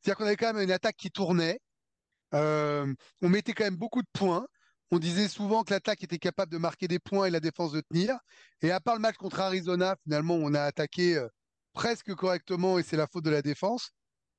[0.00, 1.58] C'est-à-dire qu'on avait quand même une attaque qui tournait.
[2.34, 4.46] euh, on mettait quand même beaucoup de points.
[4.92, 7.80] On disait souvent que l'attaque était capable de marquer des points et la défense de
[7.80, 8.16] tenir.
[8.60, 11.28] Et à part le match contre Arizona, finalement, on a attaqué euh,
[11.72, 13.90] presque correctement et c'est la faute de la défense.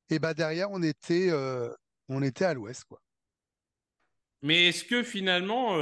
[0.10, 1.70] Et bah derrière, on était, euh,
[2.08, 2.84] on était à l'ouest.
[4.42, 5.78] Mais est-ce que finalement,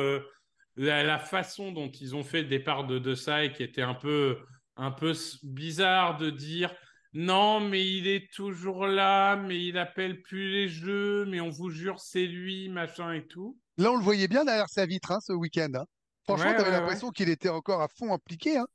[0.76, 3.94] la, la façon dont ils ont fait le départ de De Saï, qui était un
[3.96, 4.38] peu,
[4.76, 6.74] un peu bizarre de dire
[7.14, 11.70] non, mais il est toujours là, mais il appelle plus les jeux, mais on vous
[11.70, 13.60] jure, c'est lui, machin et tout.
[13.78, 15.72] Là, on le voyait bien derrière sa vitre hein, ce week-end.
[15.76, 15.86] hein.
[16.24, 18.58] Franchement, Ouais, tu avais ouais, l'impression qu'il était encore à fond impliqué.
[18.58, 18.66] hein.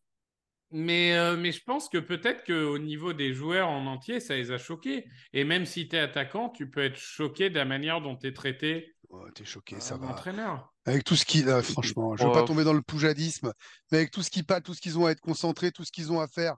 [0.72, 4.50] Mais, euh, mais je pense que peut-être qu'au niveau des joueurs en entier, ça les
[4.50, 5.06] a choqués.
[5.32, 8.26] Et même si tu es attaquant, tu peux être choqué de la manière dont tu
[8.26, 10.08] es traité Oh, T'es choqué, euh, ça va.
[10.08, 10.74] entraîneur.
[10.84, 12.32] Avec tout ce qui, franchement, je veux Oh.
[12.32, 13.52] pas tomber dans le poujadisme,
[13.92, 15.92] mais avec tout ce qui parle, tout ce qu'ils ont à être concentrés, tout ce
[15.92, 16.56] qu'ils ont à faire,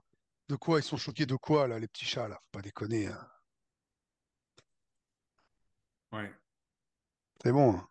[0.49, 3.05] de quoi ils sont choqués de quoi là, les petits chats là, faut pas déconner.
[3.07, 3.27] hein.
[6.11, 6.31] Ouais.
[7.43, 7.73] C'est bon.
[7.75, 7.87] hein.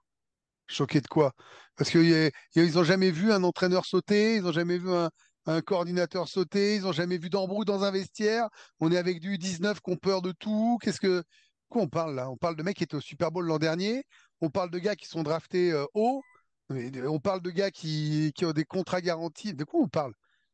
[0.67, 1.33] Choqués de quoi?
[1.77, 5.11] Parce qu'ils ils ont jamais vu un entraîneur sauter, ils ont jamais vu un,
[5.49, 8.49] un coordinateur sauter, ils ont jamais vu d'embrouille dans un vestiaire.
[8.81, 10.79] On est avec du 19 qui ont peur de tout.
[10.83, 11.23] Qu'est-ce que
[11.69, 12.31] quoi on parle là?
[12.31, 14.05] On parle de mecs qui étaient au Super Bowl l'an dernier.
[14.41, 16.23] On parle de gars qui sont draftés euh, haut.
[16.71, 19.55] De- On parle de gars qui, qui ont des contrats garantis.
[19.55, 20.13] De quoi on parle?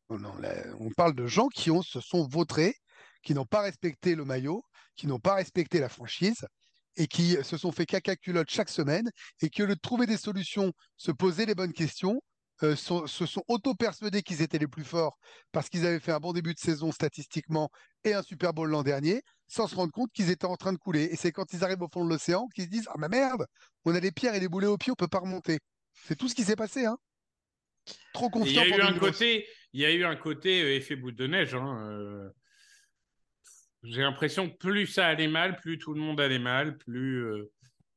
[0.09, 0.33] Non,
[0.79, 2.75] on parle de gens qui se sont vautrés,
[3.23, 4.63] qui n'ont pas respecté le maillot,
[4.95, 6.45] qui n'ont pas respecté la franchise
[6.95, 9.09] et qui se sont fait caca culotte chaque semaine
[9.41, 12.21] et qui, au lieu de trouver des solutions, se poser les bonnes questions,
[12.63, 15.17] euh, sont- se sont auto-persuadés qu'ils étaient les plus forts
[15.51, 17.69] parce qu'ils avaient fait un bon début de saison statistiquement
[18.03, 20.77] et un Super Bowl l'an dernier, sans se rendre compte qu'ils étaient en train de
[20.77, 21.03] couler.
[21.11, 23.45] Et c'est quand ils arrivent au fond de l'océan qu'ils se disent Ah, ma merde,
[23.83, 25.59] on a des pierres et des boulets au pied, on peut pas remonter.
[26.07, 26.85] C'est tout ce qui s'est passé.
[26.85, 26.97] Hein.
[28.13, 30.15] Trop Et Il y confiant a pour eu un côté, il y a eu un
[30.15, 31.53] côté euh, effet boule de neige.
[31.55, 32.29] hein, euh.
[33.83, 37.51] J'ai l'impression que plus ça allait mal, plus tout le monde allait mal, plus euh,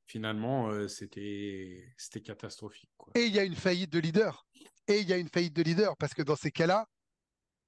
[0.07, 2.91] finalement euh, c'était c'était catastrophique.
[2.99, 3.13] Quoi.
[3.15, 4.47] Et il y a une faillite de leader.
[4.89, 6.87] Et il y a une faillite de leader parce que dans ces cas-là,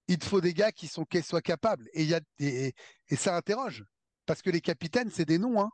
[0.09, 1.87] il te faut des gars qui sont qui soient capables.
[1.93, 2.75] Et il y a et,
[3.09, 3.85] et ça interroge
[4.27, 5.61] parce que les capitaines, c'est des noms.
[5.61, 5.71] Hein.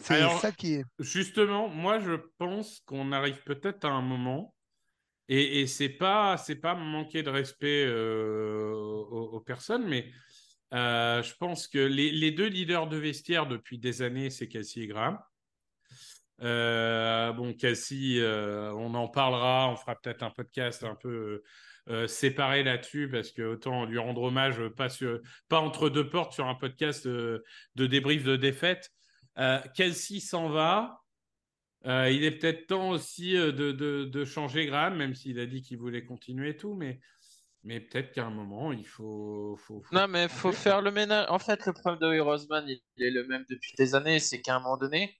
[0.00, 0.84] C'est ça qui est.
[0.98, 4.54] Justement, moi je pense qu'on arrive peut-être à un moment
[5.28, 10.10] et, et c'est pas c'est pas manquer de respect euh, aux, aux personnes, mais
[10.74, 14.82] euh, je pense que les, les deux leaders de vestiaire depuis des années, c'est Cassie
[14.82, 15.18] et Graham.
[16.42, 21.42] Euh, bon, Cassie, euh, on en parlera, on fera peut-être un podcast un peu
[21.88, 26.32] euh, séparé là-dessus parce que autant lui rendre hommage, pas, sur, pas entre deux portes
[26.32, 27.42] sur un podcast de
[27.76, 28.90] débrief de défaite.
[29.74, 31.02] Kelsey s'en va.
[31.86, 35.62] Euh, il est peut-être temps aussi de, de, de changer Graham, même s'il a dit
[35.62, 36.98] qu'il voulait continuer et tout, mais,
[37.62, 39.56] mais peut-être qu'à un moment, il faut.
[39.56, 41.26] faut, faut Non, mais faut changer, faire le ménage.
[41.28, 44.18] En fait, le problème de Roseman, il il est le même depuis des années.
[44.18, 45.16] C'est qu'à un moment donné,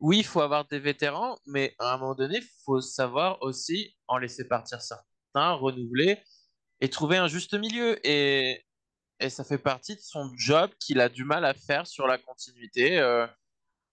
[0.00, 3.96] oui, il faut avoir des vétérans, mais à un moment donné, il faut savoir aussi
[4.06, 6.22] en laisser partir certains, renouveler
[6.80, 7.98] et trouver un juste milieu.
[8.06, 8.64] Et,
[9.30, 12.98] ça fait partie de son job qu'il a du mal à faire sur la continuité.
[12.98, 13.26] euh,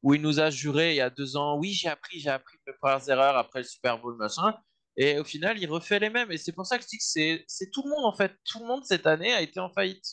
[0.03, 2.57] où il nous a juré il y a deux ans, oui, j'ai appris, j'ai appris
[2.67, 4.55] mes premières erreurs après le Super Bowl, machin.
[4.97, 6.31] Et au final, il refait les mêmes.
[6.31, 8.33] Et c'est pour ça que je dis que c'est, c'est tout le monde, en fait.
[8.45, 10.05] Tout le monde, cette année, a été en faillite.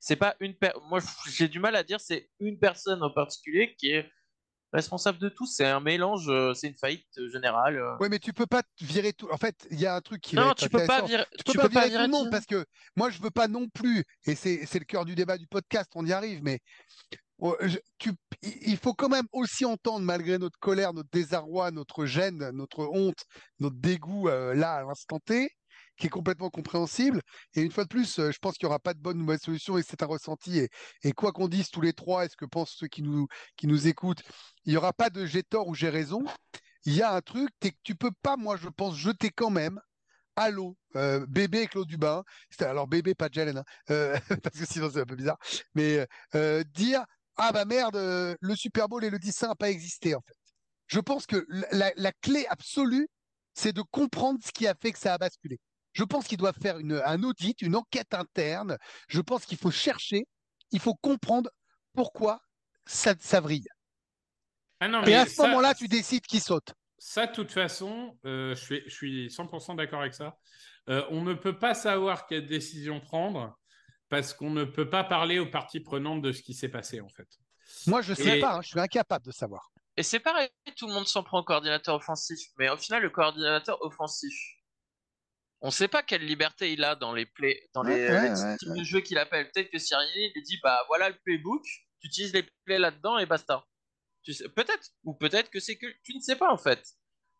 [0.00, 3.74] C'est pas une per- Moi, j'ai du mal à dire c'est une personne en particulier
[3.76, 4.10] qui est
[4.72, 5.46] responsable de tout.
[5.46, 7.76] C'est un mélange, euh, c'est une faillite euh, générale.
[7.76, 7.96] euh.
[7.98, 9.28] Ouais, mais tu peux pas virer tout.
[9.30, 11.52] En fait, il y a un truc qui Non, tu peux pas virer, Tu peux
[11.52, 12.64] tu pas peux pas virer tout le monde virer parce que
[12.96, 16.06] moi, je veux pas non plus, et c'est le cœur du débat du podcast, on
[16.06, 16.60] y arrive, mais
[17.38, 17.56] oh,
[18.42, 23.24] il faut quand même aussi entendre, malgré notre colère, notre désarroi, notre gêne, notre honte,
[23.58, 25.50] notre dégoût euh, là à l'instant T,
[26.00, 27.20] qui est complètement compréhensible.
[27.54, 29.38] Et une fois de plus, euh, je pense qu'il n'y aura pas de bonne ou
[29.38, 30.66] solution et c'est un ressenti.
[31.04, 33.28] Et, quoi qu'on dise tous les trois, et ce que pensent ceux qui nous,
[33.86, 34.22] écoutent,
[34.64, 36.24] il n'y aura pas de j'ai tort ou j'ai raison.
[36.86, 39.78] Il y a un truc, que tu peux pas, moi je pense, jeter quand même
[40.36, 42.24] à l'eau, euh, bébé Claude Dubin,
[42.60, 45.38] alors bébé pas Jalen, hein, euh, parce que sinon c'est un peu bizarre,
[45.74, 46.06] mais
[46.72, 47.04] dire
[47.36, 47.96] ah bah merde,
[48.40, 50.36] le Super Bowl et le 10 n'a pas existé en fait.
[50.86, 53.08] Je pense que la clé absolue,
[53.52, 55.60] c'est de comprendre ce qui a fait que ça a basculé.
[55.92, 58.78] Je pense qu'il doit faire une, un audit, une enquête interne.
[59.08, 60.26] Je pense qu'il faut chercher,
[60.70, 61.50] il faut comprendre
[61.94, 62.40] pourquoi
[62.86, 63.68] ça, ça vrille.
[64.80, 66.72] Ah Et à ce moment-là, tu décides qui saute.
[66.98, 70.36] Ça, de toute façon, euh, je, suis, je suis 100% d'accord avec ça.
[70.88, 73.56] Euh, on ne peut pas savoir quelle décision prendre
[74.08, 77.08] parce qu'on ne peut pas parler aux parties prenantes de ce qui s'est passé, en
[77.08, 77.28] fait.
[77.86, 79.70] Moi, je ne sais pas, hein, je suis incapable de savoir.
[79.96, 82.40] Et c'est pareil, tout le monde s'en prend au coordinateur offensif.
[82.58, 84.34] Mais au final, le coordinateur offensif,
[85.62, 88.08] on ne sait pas quelle liberté il a dans les play, dans les,
[88.58, 89.50] types de jeux qu'il appelle.
[89.50, 91.62] Peut-être que Siriani lui dit bah voilà le playbook,
[92.00, 93.64] tu utilises les plays là-dedans et basta.
[94.22, 96.82] Tu sais, peut-être, ou peut-être que c'est que tu ne sais pas en fait.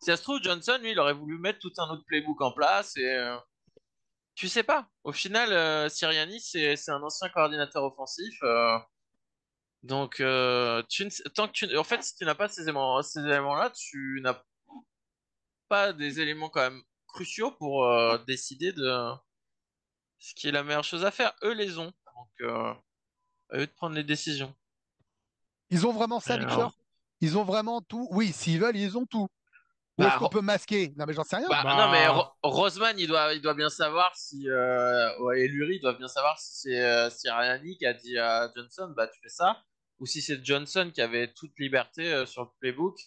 [0.00, 2.52] Si ça se trouve, Johnson, lui, il aurait voulu mettre tout un autre playbook en
[2.52, 3.36] place et euh,
[4.34, 4.88] tu sais pas.
[5.04, 8.34] Au final, euh, Siriani, c'est un ancien coordinateur offensif.
[8.42, 8.78] Euh,
[9.82, 10.16] donc,
[10.88, 14.20] tu tant que tu, en fait, si tu n'as pas ces éléments, ces éléments-là, tu
[14.22, 14.42] n'as
[15.68, 19.10] pas des éléments quand même cruciaux pour euh, décider de
[20.18, 21.32] ce qui est la meilleure chose à faire.
[21.42, 21.92] Eux les ont.
[22.14, 22.74] Donc, euh,
[23.50, 24.54] à eux de prendre les décisions.
[25.70, 26.72] Ils ont vraiment ça, Victor?
[27.20, 28.08] Ils ont vraiment tout?
[28.10, 29.28] Oui, s'ils veulent, ils ont tout.
[29.98, 30.94] Ou est-ce bah, qu'on peut masquer?
[30.96, 31.48] Non, mais j'en sais rien.
[31.48, 32.06] Bah, non, mais
[32.42, 34.48] Roseman, il doit, il doit bien savoir si.
[34.48, 37.28] Euh, et Lurie, il doit bien savoir si c'est euh, si
[37.78, 39.62] qui a dit à Johnson, bah tu fais ça.
[39.98, 42.98] Ou si c'est Johnson qui avait toute liberté sur le playbook.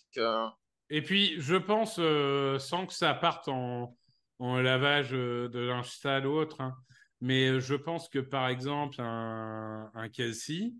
[0.89, 3.96] Et puis, je pense, euh, sans que ça parte en,
[4.39, 6.76] lavage euh, de l'un stade ou autre, hein,
[7.22, 10.74] mais euh, je pense que par exemple, un, Kelsey,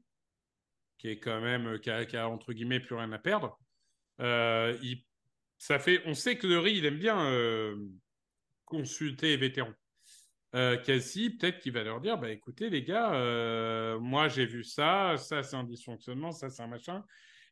[0.98, 3.58] qui est quand même, qui a, entre guillemets plus rien à perdre,
[4.20, 5.04] il,
[5.58, 7.74] ça fait, on sait que le riz, il aime bien
[8.66, 9.74] consulter les vétérans.
[10.52, 15.44] Kelsey, peut-être qu'il va leur dire bah, écoutez, les gars, moi j'ai vu ça, ça
[15.44, 17.04] c'est un dysfonctionnement, ça c'est un machin.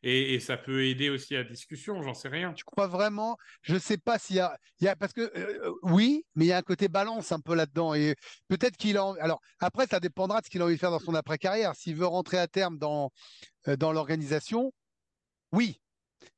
[0.04, 2.52] Et, ça peut aider aussi à la discussion, j'en sais rien.
[2.52, 3.36] Tu crois vraiment?
[3.62, 6.46] Je ne sais pas s'il y a, il y a parce que euh, oui, mais
[6.46, 8.16] il y a un côté balance un peu là-dedans et
[8.48, 9.14] peut-être qu'il a.
[9.20, 11.76] Alors après, ça dépendra de ce qu'il a envie de faire dans son après-carrière.
[11.76, 13.12] S'il veut rentrer à terme dans
[13.68, 14.72] euh, dans l'organisation,
[15.52, 15.80] oui.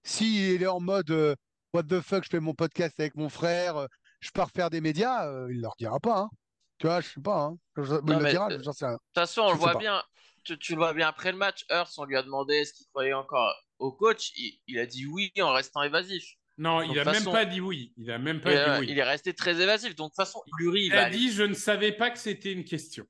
[0.03, 1.35] S'il est en mode euh,
[1.72, 3.87] what the fuck, je fais mon podcast avec mon frère,
[4.20, 6.20] je pars faire des médias, il leur dira pas.
[6.20, 6.31] Hein.
[6.79, 7.44] Tu vois, je sais pas.
[7.44, 7.57] Hein.
[7.79, 8.94] il le dira, j'en sais rien.
[8.94, 10.03] De toute façon, on le voit bien
[10.44, 13.12] tu, le vois bien après le match, Hurts, on lui a demandé est-ce qu'il croyait
[13.12, 14.33] encore au coach.
[14.66, 16.24] Il, a dit oui en restant évasif.
[16.57, 17.92] Non, il a même pas dit oui.
[17.96, 18.87] Il a même pas dit euh, oui.
[18.88, 19.94] Il est resté très évasif.
[19.96, 22.64] Donc de toute façon, Lurie, il, a dit je ne savais pas que c'était une
[22.64, 23.07] question.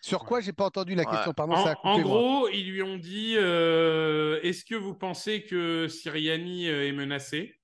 [0.00, 2.70] Sur quoi j'ai pas entendu la question Pardon, en, ça a coupé, en gros, ils
[2.70, 7.56] lui ont dit euh, est-ce que vous pensez que Siriani euh, est menacé?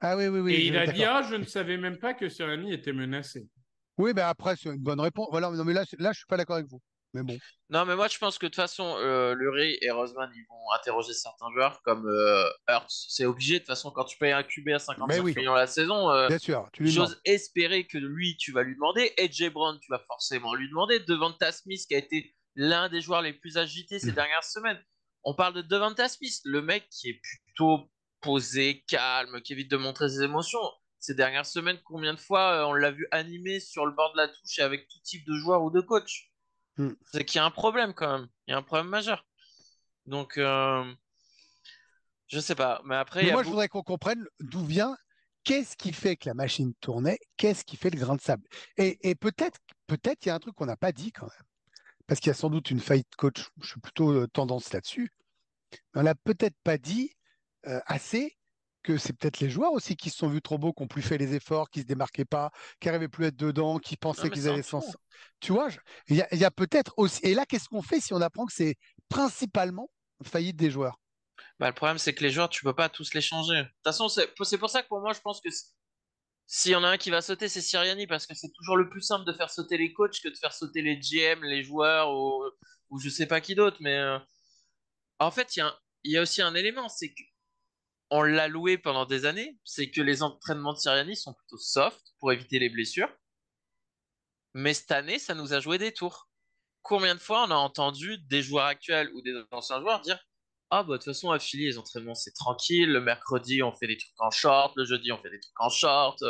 [0.00, 0.54] Ah oui, oui, oui.
[0.54, 3.48] Et il a dit ah, je ne savais même pas que Siriani était menacé.
[3.96, 5.28] Oui, mais après, c'est une bonne réponse.
[5.30, 6.80] Voilà, non, mais là, là je suis pas d'accord avec vous.
[7.14, 7.38] Mais bon.
[7.70, 10.72] Non, mais moi je pense que de toute façon, euh, Lurie et Roseman ils vont
[10.74, 13.06] interroger certains joueurs comme euh, Hurts.
[13.08, 16.10] C'est obligé, de toute façon, quand tu payes un QB à 55 millions la saison,
[16.10, 19.12] euh, Bien sûr, tu j'ose espérer que lui tu vas lui demander.
[19.18, 21.00] AJ Brown, tu vas forcément lui demander.
[21.00, 24.14] Devanta Smith, qui a été l'un des joueurs les plus agités ces mm.
[24.14, 24.82] dernières semaines.
[25.24, 27.90] On parle de Devanta Smith, le mec qui est plutôt
[28.20, 30.60] posé, calme, qui évite de montrer ses émotions.
[31.00, 34.28] Ces dernières semaines, combien de fois on l'a vu animé sur le bord de la
[34.28, 36.27] touche et avec tout type de joueur ou de coach?
[36.78, 36.92] Hmm.
[37.12, 38.28] C'est qu'il y a un problème quand même.
[38.46, 39.26] Il y a un problème majeur.
[40.06, 40.84] Donc, euh,
[42.28, 42.80] je sais pas.
[42.84, 44.96] Mais après, moi, je voudrais qu'on comprenne d'où vient,
[45.44, 48.46] qu'est-ce qui fait que la machine tournait, qu'est-ce qui fait le grain de sable.
[48.76, 51.46] Et, peut-être, peut-être, il y a un truc qu'on n'a pas dit quand même,
[52.06, 53.50] parce qu'il y a sans doute une faillite coach.
[53.60, 55.12] Je suis plutôt euh, tendance là-dessus.
[55.94, 57.12] On n'a peut-être pas dit
[57.66, 58.37] euh, assez
[58.82, 61.02] que c'est peut-être les joueurs aussi qui se sont vus trop beaux, qui n'ont plus
[61.02, 64.30] fait les efforts, qui se démarquaient pas, qui n'arrivaient plus à être dedans, qui pensaient
[64.30, 64.80] qu'ils allaient s'en.
[65.40, 65.68] Tu vois,
[66.08, 67.20] il y a, peut-être aussi.
[67.24, 68.76] Et là, qu'est-ce qu'on fait si on apprend que c'est
[69.08, 69.90] principalement
[70.22, 70.98] faillite des joueurs?
[71.58, 73.56] Bah, Le problème, c'est que les joueurs, tu peux pas tous les changer.
[73.56, 75.48] De toute façon, c'est pour ça que pour moi, je pense que
[76.46, 78.88] s'il y en a un qui va sauter, c'est Siriani, parce que c'est toujours le
[78.88, 82.10] plus simple de faire sauter les coachs que de faire sauter les GM, les joueurs
[82.10, 82.42] ou,
[82.90, 83.76] ou je sais pas qui d'autre.
[83.80, 84.18] Mais euh,
[85.18, 85.64] en fait, il
[86.04, 87.22] y, y, a aussi un élément, c'est que
[88.10, 92.00] on l'a loué pendant des années, c'est que les entraînements de Siriani sont plutôt soft
[92.18, 93.08] pour éviter les blessures.
[94.54, 96.28] Mais cette année, ça nous a joué des tours.
[96.82, 100.18] Combien de fois on a entendu des joueurs actuels ou des anciens joueurs dire
[100.70, 102.90] Ah, bah, de toute façon, à Philly, les entraînements, c'est tranquille.
[102.90, 104.72] Le mercredi, on fait des trucs en short.
[104.76, 106.22] Le jeudi, on fait des trucs en short.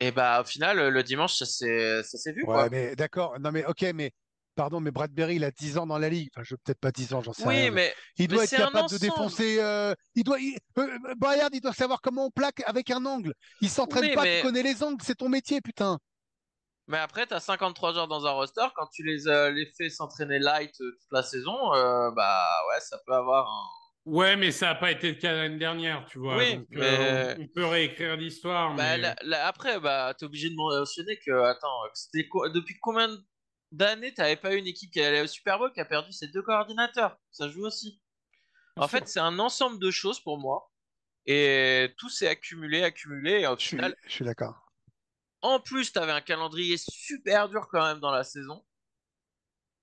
[0.00, 2.70] Et bah, au final, le dimanche, ça s'est vu, Ouais, quoi.
[2.70, 3.38] mais d'accord.
[3.38, 4.12] Non, mais ok, mais
[4.54, 6.28] pardon, mais Bradbury, il a 10 ans dans la ligue.
[6.34, 7.70] Enfin, je peut-être pas 10 ans, j'en sais Oui, rien.
[7.70, 9.56] mais mais, il mais doit être capable de défoncer.
[9.60, 10.38] euh, il doit.
[10.38, 13.34] il- euh, euh, Bayard, il doit savoir comment on plaque avec un angle.
[13.60, 15.98] Il s'entraîne Oui, pas, mais- tu connais les angles, c'est ton métier, putain.
[16.88, 18.66] Mais après, t'as 53 joueurs dans un roster.
[18.74, 22.80] Quand tu les, euh, les fais s'entraîner light euh, toute la saison, euh, bah ouais,
[22.80, 23.64] ça peut avoir un.
[24.04, 26.36] Ouais, mais ça n'a pas été le cas l'année dernière, tu vois.
[26.36, 29.36] Oui, Donc, mais- euh, on, peut réécrire l'histoire, Bah, mais...
[29.36, 33.08] après, bah, t'es obligé de mentionner que, attends, c'était depuis combien
[33.72, 36.28] d'années t'avais pas eu une équipe qui allait au Super Bowl qui a perdu ses
[36.28, 37.18] deux coordinateurs?
[37.30, 38.00] Ça joue aussi.
[38.76, 40.70] En fait, c'est un ensemble de choses pour moi.
[41.26, 43.40] Et tout s'est accumulé, accumulé.
[43.40, 44.68] Et au Je suis, final, je suis d'accord.
[45.42, 48.64] en plus, t'avais un calendrier super dur quand même dans la saison.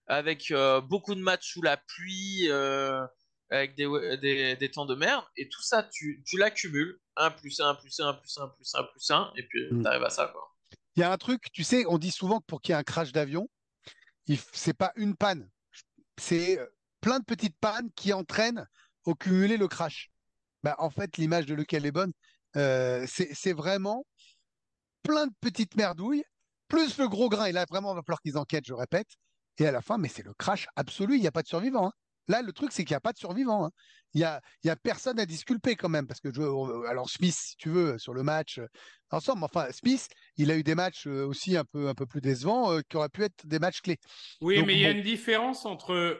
[0.07, 3.05] Avec euh, beaucoup de matchs sous la pluie, euh,
[3.51, 3.87] avec des,
[4.19, 5.23] des, des temps de merde.
[5.37, 6.99] Et tout ça, tu, tu l'accumules.
[7.15, 9.33] 1 plus 1 plus 1 plus 1 plus 1 plus 1.
[9.35, 9.83] Et puis, Mm.
[9.83, 10.55] t'arrives à ça, quoi.
[10.95, 12.79] Il y a un truc, tu sais, on dit souvent que pour qu'il y ait
[12.79, 13.47] un crash d'avion,
[14.53, 15.49] c'est pas une panne,
[16.17, 16.67] c'est euh,
[17.01, 18.67] plein de petites pannes qui entraînent
[19.05, 20.11] au cumulé le crash.
[20.63, 22.13] Bah, en fait, l'image de lequel est bonne,
[22.57, 24.05] euh, c'est vraiment
[25.03, 26.23] plein de petites merdouilles,
[26.67, 27.45] plus le gros grain.
[27.45, 29.07] Et là, vraiment, il va falloir qu'ils enquêtent, je répète.
[29.57, 31.87] Et à la fin, mais c'est le crash absolu, il n'y a pas de survivant.
[31.87, 31.93] hein.
[32.29, 33.65] Là, le truc, c'est qu'il n'y a pas de survivant.
[33.65, 33.71] hein.
[34.13, 34.41] Il y a,
[34.81, 38.13] personne à disculper quand même, parce que je, euh, alors Smith, si tu veux, sur
[38.13, 38.67] le match euh,
[39.11, 42.21] ensemble, enfin Smith, il a eu des matchs euh, aussi un peu, un peu plus
[42.21, 43.99] décevants, euh, qui auraient pu être des matchs clés.
[44.41, 46.19] Oui, Donc, mais il y a une différence entre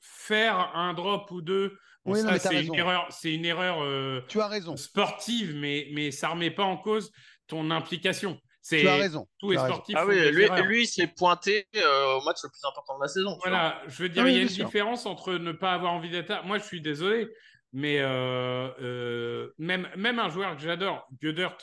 [0.00, 1.76] faire un drop ou deux.
[2.04, 4.76] Bon, Oui, ça, c'est une erreur, c'est une erreur euh, Tu as raison.
[4.76, 7.10] sportive, mais, mais ça remet pas en cause
[7.48, 8.38] ton implication.
[8.68, 9.28] C'est Tu as raison.
[9.42, 9.64] raison.
[9.64, 13.02] sportifs Ah oui, lui, lui il s'est pointé euh, au match le plus important de
[13.02, 13.38] la saison.
[13.44, 14.64] Voilà, je veux dire, Ah il y a une sûr.
[14.66, 16.42] différence entre ne pas avoir envie d'être là.
[16.42, 17.28] Moi, je suis désolé,
[17.72, 21.56] mais euh, euh, même, même un joueur que j'adore, Gödert,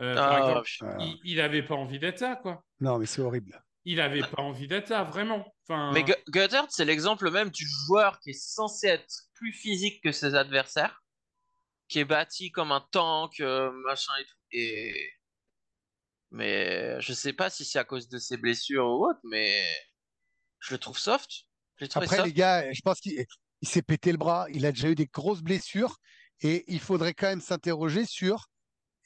[0.00, 2.62] euh, par Ah, exemple, il, il avait pas envie d'être là, quoi.
[2.78, 3.60] Non, mais c'est horrible.
[3.84, 5.44] Il avait pas envie d'être là, vraiment.
[5.68, 10.12] Enfin, Mais Goddard, c'est l'exemple même du joueur qui est censé être plus physique que
[10.12, 11.02] ses adversaires,
[11.88, 14.36] qui est bâti comme un tank, machin et tout.
[14.52, 15.10] Et...
[16.32, 19.62] Mais je sais pas si c'est à cause de ses blessures ou autre, mais
[20.60, 21.30] je le trouve soft.
[21.94, 22.24] Après, soft.
[22.26, 23.24] les gars, je pense qu'il
[23.60, 24.46] il s'est pété le bras.
[24.50, 25.96] Il a déjà eu des grosses blessures.
[26.40, 28.48] Et il faudrait quand même s'interroger sur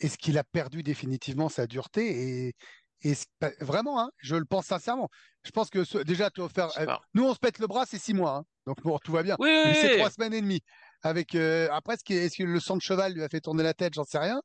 [0.01, 2.55] est-ce qu'il a perdu définitivement sa dureté et,
[3.03, 3.15] et
[3.61, 5.11] vraiment, hein, je le pense sincèrement.
[5.45, 6.71] Je pense que ce- déjà, tu faire.
[7.13, 8.37] Nous, on se pète le bras, c'est six mois.
[8.37, 8.45] hein.
[8.67, 9.37] donc, bon, tout va bien.
[9.39, 9.97] Oui, oui, c'est oui.
[9.99, 10.63] trois semaines et demie.
[11.03, 13.75] Avec, euh, après, est- est-ce que le sang de cheval lui a fait tourner la
[13.75, 14.41] tête J'en sais rien.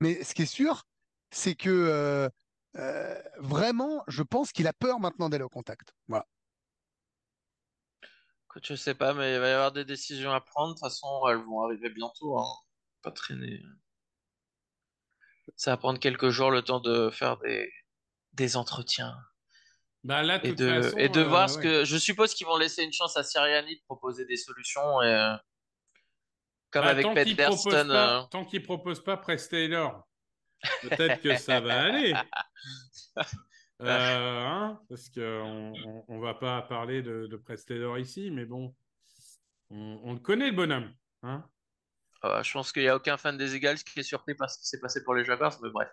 [0.00, 0.84] Mais ce qui est sûr,
[1.30, 2.28] c'est que euh,
[2.76, 5.94] euh, vraiment, je pense qu'il a peur maintenant d'aller au contact.
[6.08, 6.26] Voilà.
[8.44, 10.68] Écoute, je sais pas, mais il va y avoir des décisions à prendre.
[10.68, 12.38] De toute façon, elles vont arriver bientôt.
[12.38, 12.46] Hein.
[13.02, 13.62] Pas traîner.
[15.56, 17.70] Ça va prendre quelques jours le temps de faire des,
[18.32, 19.16] des entretiens.
[20.04, 21.62] bah là, de Et de, façon, et de euh, voir ce ouais.
[21.62, 21.84] que.
[21.84, 25.02] Je suppose qu'ils vont laisser une chance à Sirianni de proposer des solutions.
[25.02, 25.36] Et,
[26.70, 27.88] comme Bah, avec tant qu'il propose Pedersen.
[27.88, 30.06] pas, euh, tant qu'il propose pas Press Taylor,
[30.82, 32.14] peut-être que ça va aller.
[33.82, 35.42] Euh, hein, parce que
[36.08, 38.74] on, va pas parler de, de Press Taylor ici, mais bon,
[39.68, 40.90] on, on le connaît le bonhomme.
[41.22, 41.44] Hein
[42.24, 44.58] euh, je pense qu'il n'y a aucun fan des Eagles qui est surpris par ce
[44.58, 45.90] qui s'est passé pour les Jaguars, mais bref.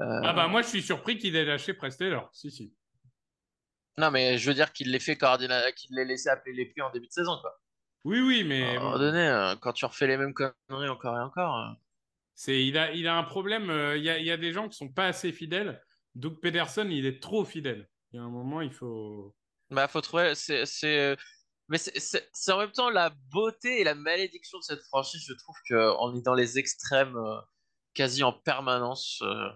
[0.00, 2.30] Euh, Ah bah moi je suis surpris qu'il ait lâché Press Taylor.
[2.32, 2.72] Si si.
[3.98, 5.72] Non, mais je veux dire qu'il l'ait fait coordina...
[5.72, 7.60] qu'il l'ait laissé appeler les pluies en début de saison, quoi.
[8.04, 11.16] Oui oui, À mais un moment donné, euh, quand tu refais les mêmes conneries encore
[11.16, 11.74] et encore.
[12.38, 13.70] Euh, c'est il a il a un problème.
[13.70, 15.82] euh, Il y a il y a des gens qui sont pas assez fidèles.
[16.14, 17.88] Doug Pederson il est trop fidèle.
[18.12, 19.34] Il y a un moment il faut.
[19.70, 20.34] Bah, faut trouver.
[20.34, 21.16] C'est, c'est...
[21.68, 25.22] Mais c'est, c'est, c'est en même temps la beauté et la malédiction de cette franchise.
[25.26, 27.38] Je trouve qu'on est dans les extrêmes euh,
[27.92, 29.20] quasi en permanence.
[29.22, 29.48] euh.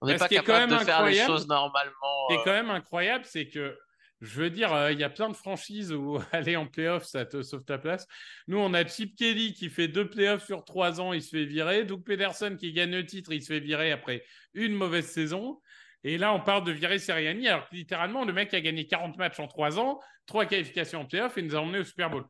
[0.00, 2.28] On n'est Bah, pas capable de faire les choses normalement.
[2.30, 2.44] Ce qui est euh.
[2.44, 3.76] quand même incroyable, c'est que
[4.20, 7.26] je veux dire, euh, il y a plein de franchises où aller en playoff, ça
[7.26, 8.06] te sauve ta place.
[8.48, 11.44] Nous, on a Chip Kelly qui fait deux playoffs sur trois ans, il se fait
[11.44, 11.84] virer.
[11.84, 15.60] Doug Pederson qui gagne le titre, il se fait virer après une mauvaise saison.
[16.04, 19.16] Et là, on parle de virer Seriani, alors que littéralement, le mec a gagné 40
[19.18, 22.24] matchs en trois ans, trois qualifications en playoff et nous a emmenés au Super Bowl.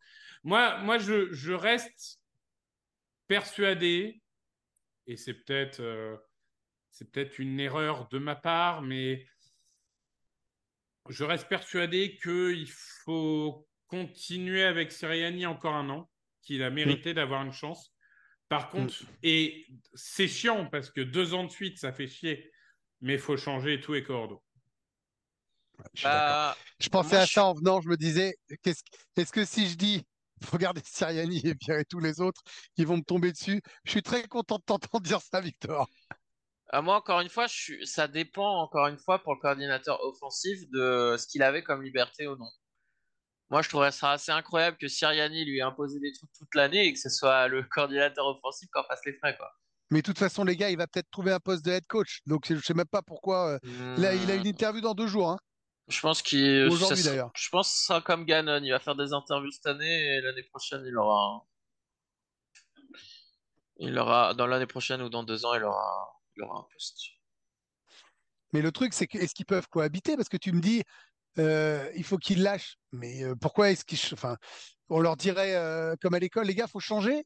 [0.45, 2.21] Moi, moi je, reste
[3.29, 4.23] persuadé,
[5.07, 6.17] et c'est peut-être euh,
[7.13, 9.27] peut-être une erreur de ma part, mais
[11.09, 12.69] je reste persuadé qu'il
[13.05, 16.11] faut continuer avec Sirianni encore un an,
[16.43, 17.93] qu'il a mérité d'avoir une chance.
[18.49, 22.51] Par contre, et c'est chiant parce que deux ans de suite, ça fait chier,
[23.01, 24.43] mais il faut changer tout et cordeau.
[25.95, 26.55] Je suis d'accord.
[26.55, 29.77] Bah, Je pensais à je ça en venant, je me disais, est-ce que si je
[29.77, 30.05] dis
[30.45, 32.43] faut garder Siriani et virer tous les autres
[32.75, 33.63] qui vont me tomber dessus.
[33.85, 35.89] Je suis très content de t'entendre dire ça, Victor.
[36.69, 37.87] À moi, encore une fois, je suis...
[37.89, 42.27] ça dépend, encore une fois, pour le coordinateur offensif de ce qu'il avait comme liberté
[42.29, 42.49] ou non.
[43.51, 46.87] Moi, je trouverais ça assez incroyable que Siriani lui ait imposé des trucs toute l'année
[46.87, 49.51] et que ce soit le coordinateur offensif qui en fasse les frais, quoi.
[49.91, 52.21] Mais de toute façon, les gars, il va peut-être trouver un poste de head coach.
[52.27, 53.55] Donc, je sais même pas pourquoi.
[53.55, 53.59] euh,
[53.97, 55.31] Il, a, il a une Hmm, interview dans deux jours.
[55.31, 55.39] hein.
[55.89, 56.69] Je pense qu'il.
[56.69, 57.31] Aujourd'hui, ça d'ailleurs.
[57.35, 58.61] Je pense sera comme Gannon.
[58.63, 61.45] Il va faire des interviews cette année et l'année prochaine, il aura.
[63.79, 64.35] Il aura.
[64.35, 66.99] Dans l'année prochaine ou dans deux ans, il aura, il aura un poste.
[68.53, 70.17] Mais le truc, c'est que est-ce qu'ils peuvent cohabiter?
[70.17, 70.83] Parce que tu me dis,
[71.39, 72.77] euh, il faut qu'ils lâchent.
[72.93, 73.99] Mais euh, pourquoi est-ce qu'ils.
[74.13, 74.37] Enfin,
[74.89, 77.25] on leur dirait, euh, comme à l'école, les gars, faut changer?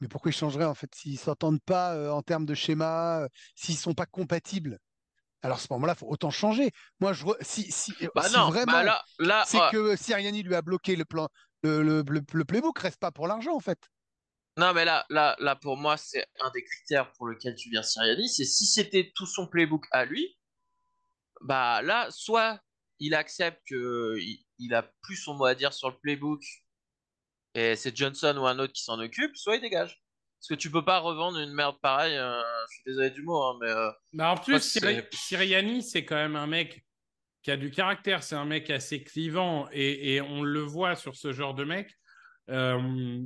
[0.00, 3.94] Mais pourquoi ils changeraient en fait s'ils s'entendent pas en termes de schéma, s'ils sont
[3.94, 4.78] pas compatibles?
[5.42, 6.72] Alors à ce moment-là, faut autant changer.
[7.00, 10.42] Moi, je re- si, si, Bah si non, vraiment bah là, là, c'est que Siriani
[10.42, 11.28] lui a bloqué le plan,
[11.62, 13.78] le, le, le, le playbook reste pas pour l'argent en fait.
[14.56, 17.82] Non, mais là, là, là, pour moi, c'est un des critères pour lequel tu viens
[17.82, 18.28] Siriani.
[18.28, 20.36] C'est si c'était tout son playbook à lui,
[21.40, 22.60] bah là, soit
[23.00, 24.16] il accepte que
[24.58, 26.42] il, a plus son mot à dire sur le playbook
[27.54, 30.00] et c'est Johnson ou un autre qui s'en occupe, soit il dégage.
[30.38, 32.16] Parce que tu peux pas revendre une merde pareille.
[32.16, 36.04] euh, je suis désolé du mot, hein, mais euh, Bah, en plus, Siri- Siriani, c'est
[36.04, 36.84] quand même un mec
[37.42, 38.22] qui a du caractère.
[38.22, 41.90] C'est un mec assez clivant et, et on le voit sur ce genre de mec.
[42.50, 43.22] Euh,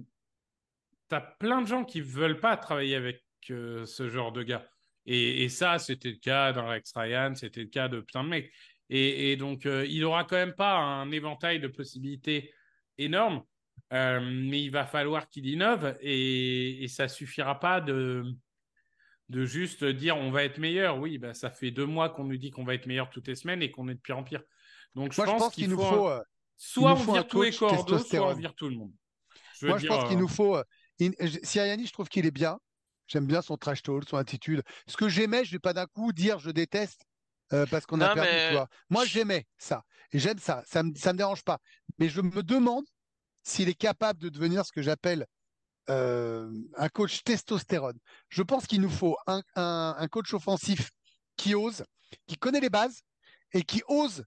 [1.09, 4.69] T'as plein de gens qui veulent pas travailler avec euh, ce genre de gars.
[5.07, 8.29] Et, et ça, c'était le cas d'un Rex Ryan, c'était le cas de plein de
[8.29, 8.53] mecs.
[8.91, 12.53] Et, et donc, euh, il aura quand même pas un éventail de possibilités
[12.99, 13.43] énorme,
[13.93, 18.25] euh, mais il va falloir qu'il innove et, et ça suffira pas de
[19.29, 20.99] de juste dire on va être meilleur.
[20.99, 23.35] Oui, bah, ça fait deux mois qu'on nous dit qu'on va être meilleur toutes les
[23.35, 24.43] semaines et qu'on est de pire en pire.
[24.95, 26.23] Donc je Moi, je pense, pense qu'il nous faut, un- euh,
[26.57, 28.93] soit on vire tous les cordeaux, soit on vire tout le monde.
[29.61, 30.57] Je Moi, je dire, pense qu'il nous faut.
[31.01, 32.59] In- j- Siriani, je trouve qu'il est bien.
[33.07, 34.63] J'aime bien son trash talk, son attitude.
[34.87, 37.03] Ce que j'aimais, je vais pas d'un coup dire je déteste
[37.53, 38.29] euh, parce qu'on a perdu.
[38.31, 38.69] mais- tu vois.
[38.91, 39.83] Moi, je- j'aimais ça.
[40.13, 40.63] Et j'aime ça.
[40.67, 41.59] Ça me, ça me dérange pas.
[41.99, 42.85] Mais je me demande
[43.43, 45.27] s'il est capable de devenir ce que j'appelle
[45.91, 47.99] euh, un coach testostérone.
[48.29, 50.91] Je pense qu'il nous faut un, un- un coach offensif
[51.39, 51.83] qui ose,
[52.27, 53.01] qui connaît les bases
[53.55, 54.25] et qui ose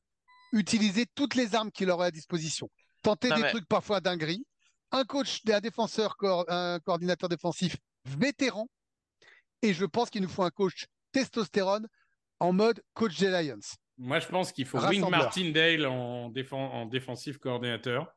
[0.53, 2.67] utiliser toutes les armes qu'il aura à disposition.
[3.03, 4.43] Tenter Non, des mais- trucs parfois dingueries.
[4.91, 6.15] Un coach, un défenseur,
[6.47, 8.67] un coordinateur défensif vétéran.
[9.61, 11.87] Et je pense qu'il nous faut un coach testostérone
[12.39, 13.59] en mode coach des Lions.
[13.97, 15.21] Moi, je pense qu'il faut Wing Rassembleur.
[15.21, 18.07] Martindale en, défen- en défensif coordinateur.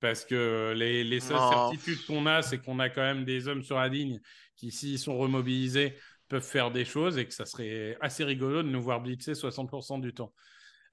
[0.00, 1.70] Parce que les, les seules Non.
[1.70, 4.20] certitudes qu'on a, c'est qu'on a quand même des hommes sur la ligne
[4.54, 5.98] qui, s'ils sont remobilisés,
[6.28, 10.00] peuvent faire des choses et que ça serait assez rigolo de nous voir blitzer 60%
[10.00, 10.34] du temps.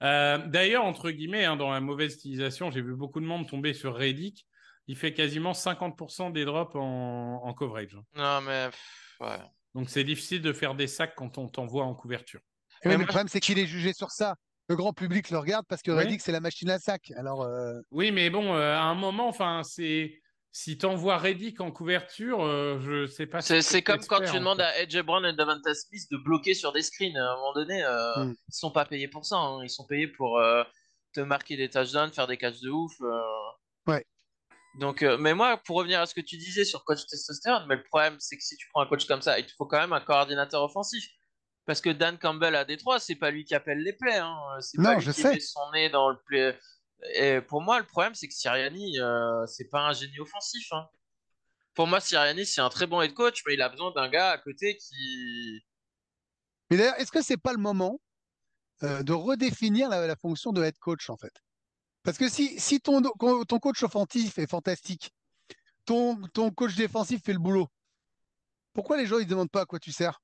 [0.02, 3.74] Euh, D'ailleurs, entre guillemets, hein, dans la mauvaise utilisation, j'ai vu beaucoup de monde tomber
[3.74, 4.46] sur Reddick.
[4.88, 7.94] Il fait quasiment 50% des drops en, en coverage.
[7.94, 8.04] hein.
[8.14, 9.38] non, mais pff, ouais.
[9.74, 12.40] Donc, c'est difficile de faire des sacs quand on t'envoie en couverture.
[12.84, 14.34] Et Mais oui, mais moi, le problème, c'est qu'il est jugé sur ça.
[14.68, 15.98] Le grand public le regarde parce que Oui.
[15.98, 17.12] Reddick, c'est la machine à sac.
[17.16, 20.20] Alors, euh, Oui, mais bon, euh, à un moment, enfin, c'est
[20.54, 23.40] si t'envoies Reddick en couverture, euh, je sais pas.
[23.40, 24.64] si C'est t'es c'est comme quand tu demandes fait.
[24.64, 27.16] à AJ Brown et Davante Smith de bloquer sur des screens.
[27.16, 28.34] À un moment donné, euh, Mm.
[28.48, 29.36] ils sont pas payés pour ça.
[29.36, 29.62] hein.
[29.64, 30.62] Ils sont payés pour euh,
[31.14, 32.92] te marquer des touchdowns, faire des catchs de ouf.
[33.00, 33.20] euh.
[33.86, 34.04] Ouais.
[34.78, 37.76] Donc, euh, mais moi, pour revenir à ce que tu disais sur coach testostérone, mais
[37.76, 39.78] le problème, c'est que si tu prends un coach comme ça, il te faut quand
[39.78, 41.06] même un coordinateur offensif.
[41.66, 44.16] Parce que Dan Campbell à Détroit, c'est pas lui qui appelle les plays.
[44.16, 44.36] Hein.
[44.60, 45.32] C'est Non, pas lui je qui sais.
[45.34, 46.58] met son nez dans le play.
[47.14, 50.66] Et pour moi, le problème, c'est que Sirianni, euh, c'est pas un génie offensif.
[50.72, 50.88] hein.
[51.74, 54.30] Pour moi, Sirianni, c'est un très bon head coach, mais il a besoin d'un gars
[54.30, 55.60] à côté qui.
[56.70, 58.00] Mais d'ailleurs, est-ce que c'est pas le moment
[58.82, 61.32] euh, de redéfinir la, la fonction de head coach en fait?
[62.02, 65.10] Parce que si, si ton, ton coach offensif est fantastique,
[65.84, 67.68] ton, ton coach défensif fait le boulot,
[68.72, 70.20] pourquoi les gens ils demandent pas à quoi tu sers?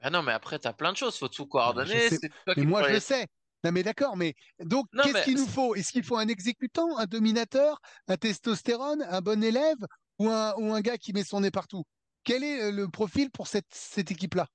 [0.00, 1.18] Ah non, mais après, t'as plein de choses.
[1.18, 2.08] Faut tout coordonner.
[2.10, 3.26] toi Mais qui moi je le sais.
[3.64, 5.74] Non mais d'accord, mais donc qu'est-ce qu'il nous faut?
[5.74, 9.78] Est-ce qu'il faut un exécutant, un dominateur, un testostérone, un bon élève
[10.18, 11.84] ou un, ou un gars qui met son nez partout?
[12.24, 14.46] Quel est euh, le profil pour cette, cette équipe-là?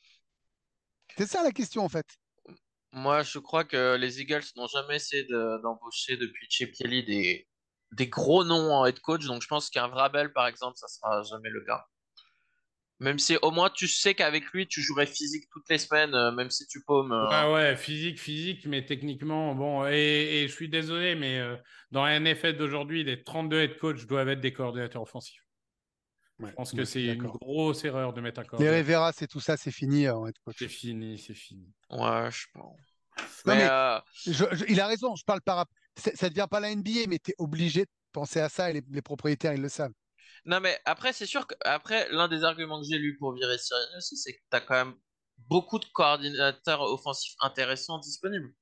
[1.17, 2.05] C'est ça la question en fait.
[2.91, 7.03] Moi, je crois que les Eagles n'ont jamais essayé de- d'embaucher depuis Chip Kelly
[7.91, 9.25] des, gros noms en head coach.
[9.25, 11.85] Donc, je pense qu'un Vrabel, par exemple, ça sera jamais le cas.
[12.99, 16.31] Même si au moins tu sais qu'avec lui, tu jouerais physique toutes les semaines, euh,
[16.31, 17.13] même si tu paumes.
[17.13, 21.55] euh, Ouais, ouais, physique, physique, mais techniquement, bon, et, et je suis désolé, mais euh,
[21.91, 25.41] dans la NFL d'aujourd'hui, les 32 head coachs doivent être des coordinateurs offensifs.
[26.39, 28.77] Je pense que c'est une grosse erreur de mettre un Les coordinateur.
[28.77, 30.55] Rivera, c'est tout ça, c'est fini euh, en head coach.
[30.57, 31.67] C'est fini, c'est fini.
[31.89, 32.79] Ouais, je pense.
[33.45, 35.65] Non, Mais, mais- euh, Je- je- il a raison, je parle par
[35.97, 39.01] ça, ça devient pas la NBA, mais tu es obligé penser à ça et les,
[39.01, 39.91] propriétaires, ils le savent.
[40.45, 43.57] Non, mais après, c'est sûr que après, l'un des arguments que j'ai lu pour virer
[43.57, 44.95] Sirianni aussi, c'est que tu as quand même
[45.37, 48.53] beaucoup de coordinateurs offensifs intéressants disponibles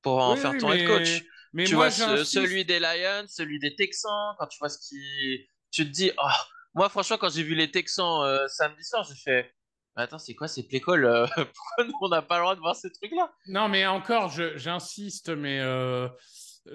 [0.00, 1.22] pour en faire ton head coach.
[1.52, 5.46] Mais tu vois, celui des Lions, celui des Texans, quand tu vois ce qui.
[5.70, 6.28] Tu te dis, oh,
[6.74, 9.54] moi, franchement, quand j'ai vu les Texans euh, samedi soir, j'ai fait.
[9.94, 12.74] Attends, c'est quoi ces play euh, Pourquoi nous, on n'a pas le droit de voir
[12.74, 13.30] ces trucs-là?
[13.46, 16.08] Non, mais encore, j'insiste, mais euh,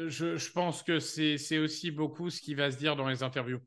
[0.05, 3.61] je, je, pense que c'est aussi beaucoup ce qui va se dire dans les interviews.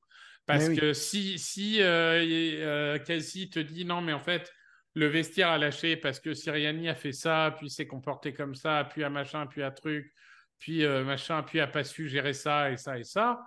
[0.47, 4.53] Parce que si, si Casey te dit non, mais en fait,
[4.95, 8.85] le vestiaire a lâché parce que Siriani a fait ça, puis s'est comporté comme ça,
[8.85, 10.13] puis à machin, puis à truc,
[10.59, 13.41] puis machin, puis a pas su gérer ça et ça et ça.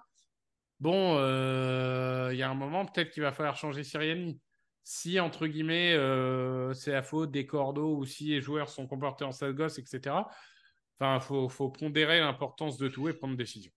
[0.84, 1.18] Bon,
[2.32, 4.40] il y a un moment, peut-être qu'il va falloir changer Siriani
[4.84, 9.24] si, entre guillemets, euh, c'est la faute des cordeaux ou si les joueurs sont comportés
[9.24, 10.16] en sale gosse, etc.
[11.00, 13.72] Enfin, il faut, pondérer l'importance de tout et prendre une décision.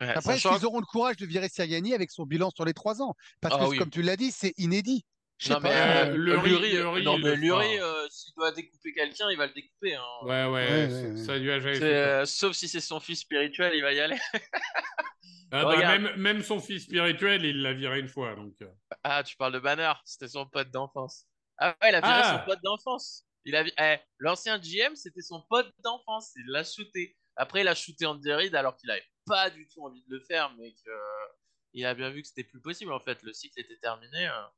[0.00, 3.02] Après, est-ce qu'ils auront le courage de virer Siriani avec son bilan sur les trois
[3.02, 3.14] ans?
[3.40, 5.04] Parce que, ah comme tu l'as dit, c'est inédit.
[5.50, 9.46] Non, mais euh, le Luri, non, mais Luri euh, s'il doit découper quelqu'un, il va
[9.46, 9.94] le découper.
[9.94, 10.02] Hein.
[10.22, 14.00] Ouais, ouais, ça lui a jamais Sauf si c'est son fils spirituel, il va y
[14.00, 14.18] aller.
[15.50, 18.34] Ah bah, même, même, son fils spirituel, il l'a viré une fois.
[18.34, 18.54] Donc...
[18.60, 18.68] Euh.
[19.02, 21.24] Ah, tu parles de Banner, c'était son pote d'enfance.
[21.56, 22.44] Ah ouais, il a viré son ah.
[22.46, 23.24] pote d'enfance.
[23.46, 23.64] Il a...
[23.64, 26.32] Eh, L'ancien GM, c'était son pote d'enfance.
[26.36, 27.16] Il l'a shooté.
[27.36, 30.20] Après, il a shooté en Derride alors qu'il avait pas du tout envie de le
[30.20, 33.22] faire, mais qu'il a bien vu que c'était plus possible en fait.
[33.22, 34.26] Le cycle était terminé.
[34.26, 34.50] Hein.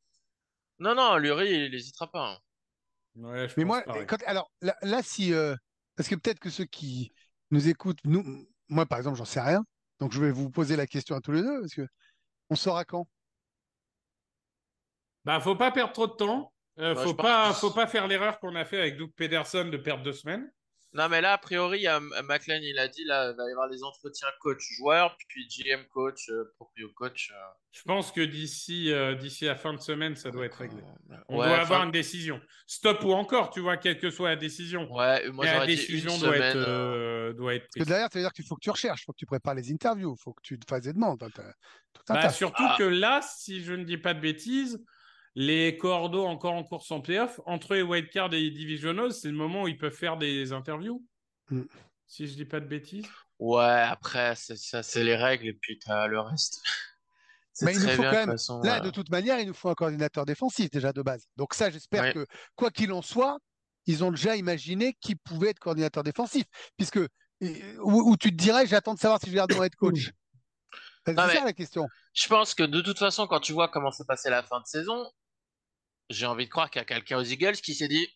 [0.81, 2.33] Non, non, Lurie, il n'hésitera pas.
[2.33, 2.39] Hein.
[3.17, 3.83] Ouais, je mais moi,
[4.27, 5.33] alors là, si.
[5.35, 5.55] Euh,
[5.95, 7.13] parce que peut-être que ceux qui
[7.51, 9.65] nous écoutent, nous, moi par exemple, j'en sais rien.
[9.99, 11.87] Donc je vais vous poser la question à tous les deux, parce que
[12.49, 13.07] on saura quand
[15.25, 16.53] Bah, faut pas perdre trop de temps.
[16.79, 19.77] Euh, bah, faut pas, faut pas faire l'erreur qu'on a fait avec Doug Pederson de
[19.77, 20.51] perdre deux semaines.
[20.93, 21.87] Non, mais là, a priori,
[22.25, 26.29] McLean, il a dit, là, il va y avoir les entretiens coach-joueur, puis GM coach,
[26.31, 27.31] euh, proprio coach.
[27.31, 27.37] Euh.
[27.71, 30.83] Je pense que d'ici euh, d'ici la fin de semaine, ça doit être réglé.
[31.29, 32.41] On doit avoir une décision.
[32.67, 34.93] Stop ou encore, tu vois, quelle que soit la décision.
[34.93, 37.87] Ouais, moi, la décision doit, être, doit être prise.
[37.87, 39.71] derrière, ça veut dire qu'il faut que tu recherches, il faut que tu prépares les
[39.71, 41.23] interviews, il faut que tu te fasses des demandes.
[42.09, 42.75] Bah, surtout ah.
[42.77, 44.83] que là, si je ne dis pas de bêtises,
[45.35, 49.35] les cordeaux encore en course en playoff, entre les wildcards et les divisionals, c'est le
[49.35, 51.05] moment où ils peuvent faire des interviews.
[51.51, 51.63] Mm.
[52.07, 53.07] Si je dis pas de bêtises.
[53.39, 56.61] Ouais, après, ça, c'est les règles et puis tu as le reste.
[57.63, 60.25] Mais il nous faut quand même, là, de toute manière, il nous faut un coordinateur
[60.25, 61.27] défensif déjà de base.
[61.37, 62.27] Donc ça, j'espère que,
[62.57, 63.39] quoi qu'il en soit,
[63.87, 66.45] ils ont déjà imaginé qui pouvait être coordinateur défensif.
[66.77, 67.01] Puisque,
[67.83, 70.11] où, tu te dirais, j'attends de savoir si je vais mon head coach.
[71.07, 71.87] C'est ça la question.
[72.13, 74.67] Je pense que de toute façon, quand tu vois comment s'est passé la fin de
[74.67, 75.11] saison,
[76.11, 78.07] j'ai envie de croire qu'il y a quelqu'un aux Eagles qui s'est dit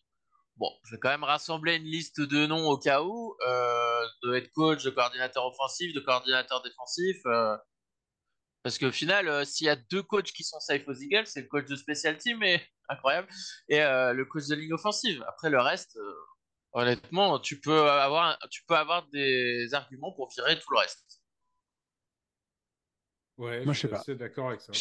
[0.57, 4.35] bon, je vais quand même rassembler une liste de noms au cas où, euh, de
[4.35, 7.17] head coach, de coordinateur offensif, de coordinateur défensif.
[7.25, 7.57] Euh,
[8.63, 11.41] parce qu'au final, euh, s'il y a deux coachs qui sont safe aux Eagles, c'est
[11.41, 13.27] le coach de special team, et, incroyable,
[13.69, 15.23] et le coach de ligne offensive.
[15.27, 15.97] Après, le reste,
[16.71, 21.21] honnêtement, tu peux, avoir, tu peux avoir des arguments pour virer tout le reste.
[23.37, 24.01] Ouais, Moi, je sais pas.
[24.15, 24.71] d'accord avec ça.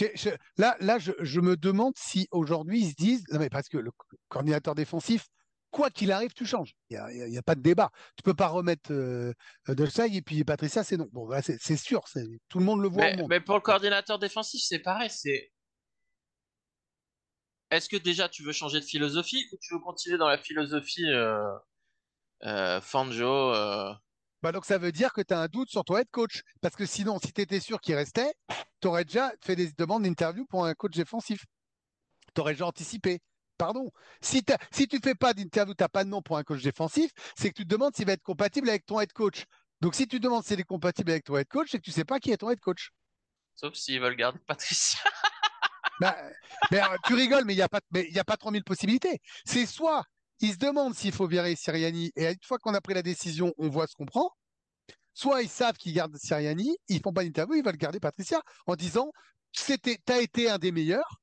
[0.58, 3.90] là, là je, me demande si aujourd'hui ils se disent, non mais parce que le
[4.28, 5.26] coordinateur défensif,
[5.74, 6.72] quoi qu'il arrive, tu changes.
[6.88, 7.90] Il n'y a, pas de débat.
[8.16, 9.32] Tu peux pas remettre euh,
[9.68, 11.08] et puis Patricia, c'est non.
[11.12, 12.04] Bon, c'est sûr,
[12.48, 13.10] tout le monde le voit.
[13.28, 15.10] Mais, pour le coordinateur défensif, c'est pareil.
[15.10, 15.50] C'est
[17.70, 21.08] est-ce que déjà tu veux changer de philosophie ou tu veux continuer dans la philosophie
[21.08, 21.42] euh,
[22.44, 23.92] euh, Fanjo euh,
[24.44, 26.42] bah, donc ça veut dire que tu as un doute sur ton head coach.
[26.60, 28.34] Parce que sinon, si tu étais sûr qu'il restait,
[28.82, 31.46] tu aurais déjà fait des demandes d'interview pour un coach défensif.
[32.34, 33.20] Tu aurais déjà anticipé.
[33.56, 33.90] Pardon.
[34.20, 36.62] Si, si tu ne fais pas d'interview, tu n'as pas de nom pour un coach
[36.62, 39.44] défensif, c'est que tu te demandes s'il va être compatible avec ton head coach.
[39.80, 41.94] Donc si tu demandes s'il est compatible avec ton head coach, c'est que tu ne
[41.94, 42.90] sais pas qui est ton head coach.
[43.54, 45.00] Sauf s'ils veulent garder Patricia.
[46.00, 46.16] Bah,
[46.70, 49.20] mais, euh, tu rigoles, mais il n'y a, pas, a pas 3000 possibilités.
[49.44, 50.04] C'est soit
[50.44, 53.54] ils se demandent s'il faut virer Siriani, et une fois qu'on a pris la décision,
[53.56, 54.30] on voit ce qu'on prend.
[55.14, 58.76] Soit ils savent qu'ils gardent Siriani, ils font pas d'interview, ils veulent garder Patricia en
[58.76, 59.10] disant
[59.52, 61.20] c'était, t'as été un des meilleurs.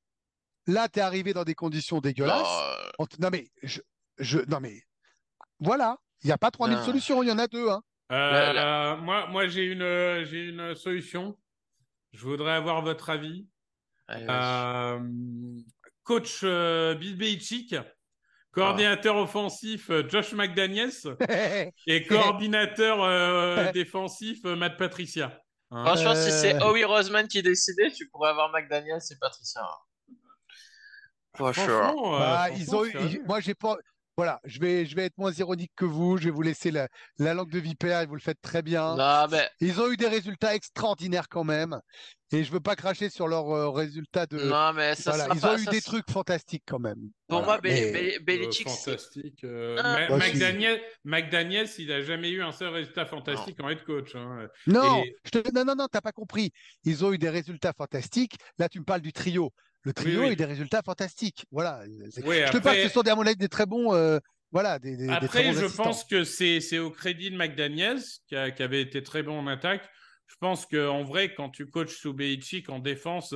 [0.66, 2.48] Là, tu es arrivé dans des conditions dégueulasses.
[3.20, 4.82] Non, mais je, non mais
[5.60, 7.70] voilà, il n'y a pas 3000 solutions, il y en a deux.
[7.70, 7.84] Hein.
[8.12, 11.38] Euh, moi, moi j'ai une, j'ai une solution.
[12.14, 13.48] Je voudrais avoir votre avis.
[14.10, 15.00] Euh,
[16.04, 17.76] coach euh, Bill Belichick
[18.52, 20.92] Coordinateur offensif, euh, Josh McDaniels.
[21.88, 25.42] et coordinateur euh, défensif, euh, Matt Patricia.
[25.72, 25.86] Hein.
[25.86, 29.62] Franchement, si c'est Howie Roseman qui décidait, tu pourrais avoir McDaniels et Patricia.
[31.34, 32.84] Franchement, bah, ils ont
[33.26, 33.78] moi, j'ai pas.
[34.18, 36.18] Voilà, je vais, je vais être moins ironique que vous.
[36.18, 36.88] Je vais vous laisser la,
[37.18, 38.96] la langue de vipère et vous le faites très bien.
[38.96, 41.80] Non, mais Ils ont eu des résultats extraordinaires quand même.
[42.34, 44.38] Et je veux pas cracher sur leurs euh, résultats de.
[44.38, 46.96] non, mais ça Voilà, sera ils pas- ont eu ça des trucs fantastiques quand même.
[47.28, 49.44] Pour Voilà, moi, mais- Euh, Belichick, c'est- fantastique.
[49.44, 50.18] euh, Ah, bah.
[51.04, 54.16] McDaniel, il a jamais eu un seul résultat fantastique en head coach.
[54.16, 54.48] hein.
[54.68, 56.52] Non, Et- je te- non, non, non, t'as pas compris.
[56.86, 58.36] Ils ont eu des résultats fantastiques.
[58.58, 59.52] Là, tu me parles du trio.
[59.84, 60.28] Le trio oui.
[60.28, 61.46] a eu des résultats fantastiques.
[61.52, 61.82] Voilà.
[61.86, 63.94] Je te parle, après- ce sont des, à mon avis, des très bons.
[63.94, 64.20] euh,
[64.52, 65.84] voilà, des, des- des très Après, bons je assistants.
[65.84, 69.40] pense que c'est c'est au crédit de McDaniels, qui, a- qui avait été très bon
[69.40, 69.90] en attaque.
[70.28, 73.34] Je pense qu'en vrai, quand tu coaches sous Belichick en défense,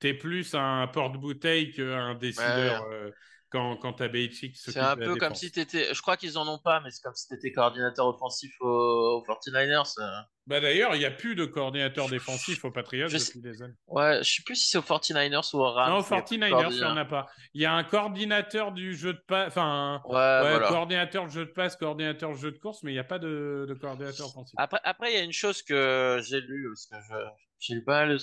[0.00, 3.10] tu es plus un porte-bouteille qu'un décideur euh,
[3.50, 5.94] quand, quand tu as Belichick qui C'est un peu comme si t'étais.
[5.94, 9.22] Je crois qu'ils en ont pas, mais c'est comme si t'étais coordinateur offensif aux, aux
[9.24, 9.94] 49ers.
[10.00, 10.04] euh.
[10.46, 13.74] Bah, D'ailleurs, il n'y a plus de coordinateur défensif aux Patriots Je depuis des années.
[13.86, 15.90] Ouais, je sais plus si c'est aux 49ers ou aux Rams.
[15.90, 17.26] non, aux qu'il y a plus de 49ers, il n'y en a pas.
[17.54, 20.68] Il y a un coordinateur du jeu de passe, enfin, Ouais, ouais, voilà.
[20.68, 23.18] coordinateur de jeu de passe, coordinateur de jeu de course, mais il n'y a pas
[23.18, 24.54] de, de coordinateur offensif.
[24.56, 27.18] Après, après, il y a une chose que j'ai lu, parce que je,
[27.60, 28.16] j'ai lu pas mal.
[28.16, 28.22] de-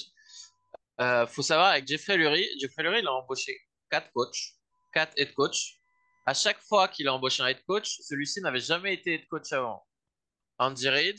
[1.02, 3.52] Euh, faut savoir, avec Jeffrey Lurie, Jeffrey Lurie, il a embauché
[3.92, 4.54] quatre coachs,
[4.96, 5.76] quatre head coach.
[6.26, 9.52] À chaque fois qu'il a embauché un head coach, celui-ci n'avait jamais été head coach
[9.54, 9.86] avant.
[10.58, 11.18] Andy Reid,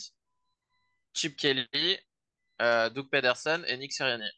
[1.14, 1.98] Chip Kelly,
[2.62, 4.28] euh, Doug Pederson et Nick Sirianni.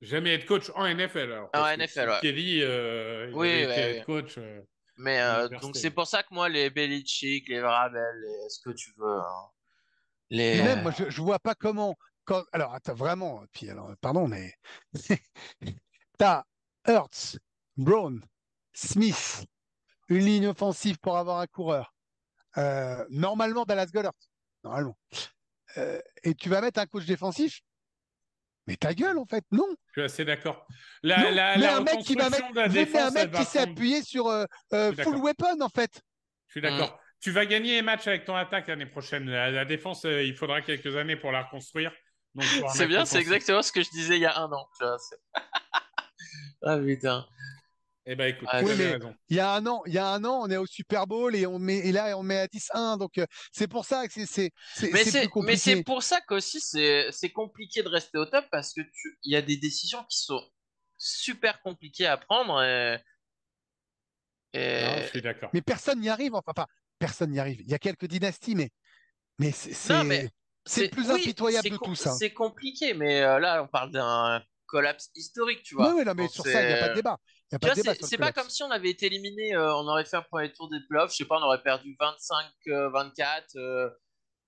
[0.00, 1.50] Jamais être coach en NFL alors.
[1.54, 2.18] En NFL, ouais.
[2.20, 3.96] Kelly, euh, il Oui, avait ouais, été ouais.
[3.98, 4.38] head coach.
[4.38, 4.60] euh,
[4.98, 8.74] Mais euh, donc c'est pour ça que moi, les Belichick, les Vrabel, les ce que
[8.74, 9.46] tu veux, hein.
[10.30, 10.58] les.
[10.58, 11.96] Et même, moi, je, je vois pas comment.
[12.24, 12.44] Quand...
[12.52, 13.44] Alors, attends, vraiment.
[13.52, 14.52] Puis, alors, pardon, mais.
[16.18, 16.44] T'as
[16.86, 17.38] Hurts,
[17.76, 18.20] Brown,
[18.72, 19.44] Smith,
[20.08, 21.94] une ligne offensive pour avoir un coureur.
[22.58, 24.12] Euh, normalement, Dallas Goddard.
[24.64, 24.96] Normalement.
[25.78, 27.60] Euh, et tu vas mettre un coach défensif?
[28.66, 29.66] Mais ta gueule, en fait, non.
[29.88, 30.66] Je suis assez d'accord.
[31.02, 33.58] La, la, mais la un mec qui va mettre, la défense, un mec qui s'est
[33.60, 36.00] appuyé sur euh, euh, full weapon, en fait.
[36.46, 36.98] Je suis d'accord.
[37.20, 39.28] Tu vas gagner les matchs avec ton attaque l'année prochaine.
[39.30, 41.92] La, la défense, euh, il faudra quelques années pour la reconstruire.
[42.72, 44.66] C'est bien, c'est exactement ce que je disais il y a un an.
[44.78, 45.18] Tu vois, c'est-
[46.62, 47.26] ah putain.
[48.04, 48.72] Eh ben écoute, Ah, Oui.
[49.28, 51.36] Il y a un an, il y a un an, on est au Super Bowl
[51.36, 52.96] et on met et là on met à 10-1.
[52.98, 54.50] Donc euh, c'est pour ça que c'est
[54.92, 55.28] Mais c'est
[55.76, 59.32] mais pour ça qu'aussi c'est, c'est compliqué de rester au top parce que tu, il
[59.32, 60.42] y a des décisions qui sont
[60.98, 62.98] super compliquées à prendre et,
[64.52, 65.50] et- Non, je suis d'accord.
[65.52, 66.34] Mais personne n'y arrive.
[66.34, 66.66] Enfin, enfin,
[66.98, 67.60] personne n'y arrive.
[67.60, 68.70] Il y a quelques dynasties, mais
[69.38, 72.06] mais c'est c'est- le plus oui, impitoyable de tous.
[72.06, 72.16] hein.
[72.18, 74.42] C'est compliqué, mais euh, là on parle d'un
[74.72, 75.88] collapse historique, tu vois.
[75.88, 77.18] Oui, oui, non, mais Donc sur ça, il n'y a pas de débat.
[77.50, 79.06] Il y a Tu pas vois, de débat c'est, pas comme si on avait été
[79.06, 81.62] éliminé, euh, on aurait fait un premier tour des playoffs, je sais pas, on aurait
[81.62, 83.90] perdu 25-24 euh,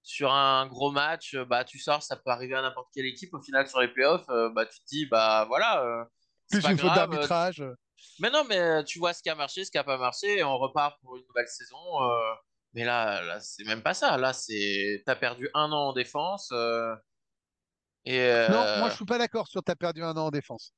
[0.02, 3.34] sur un gros match, euh, bah tu sors, ça peut arriver à n'importe quelle équipe,
[3.34, 6.04] au final sur les playoffs, euh, bah tu te dis, bah voilà, euh,
[6.50, 7.60] Plus une faute d'arbitrage.
[7.60, 7.74] euh,
[8.18, 10.38] Mais non, mais euh, tu vois ce qui a marché, ce qui a pas marché,
[10.38, 11.76] et on repart pour une nouvelle saison.
[12.02, 12.34] euh,
[12.74, 14.16] mais là, là c'est même pas ça.
[14.18, 16.50] Là, c'est t'as perdu un an en défense.
[16.52, 16.94] euh,
[18.04, 20.72] et euh, Non, moi je suis pas d'accord sur t'as perdu un an en défense.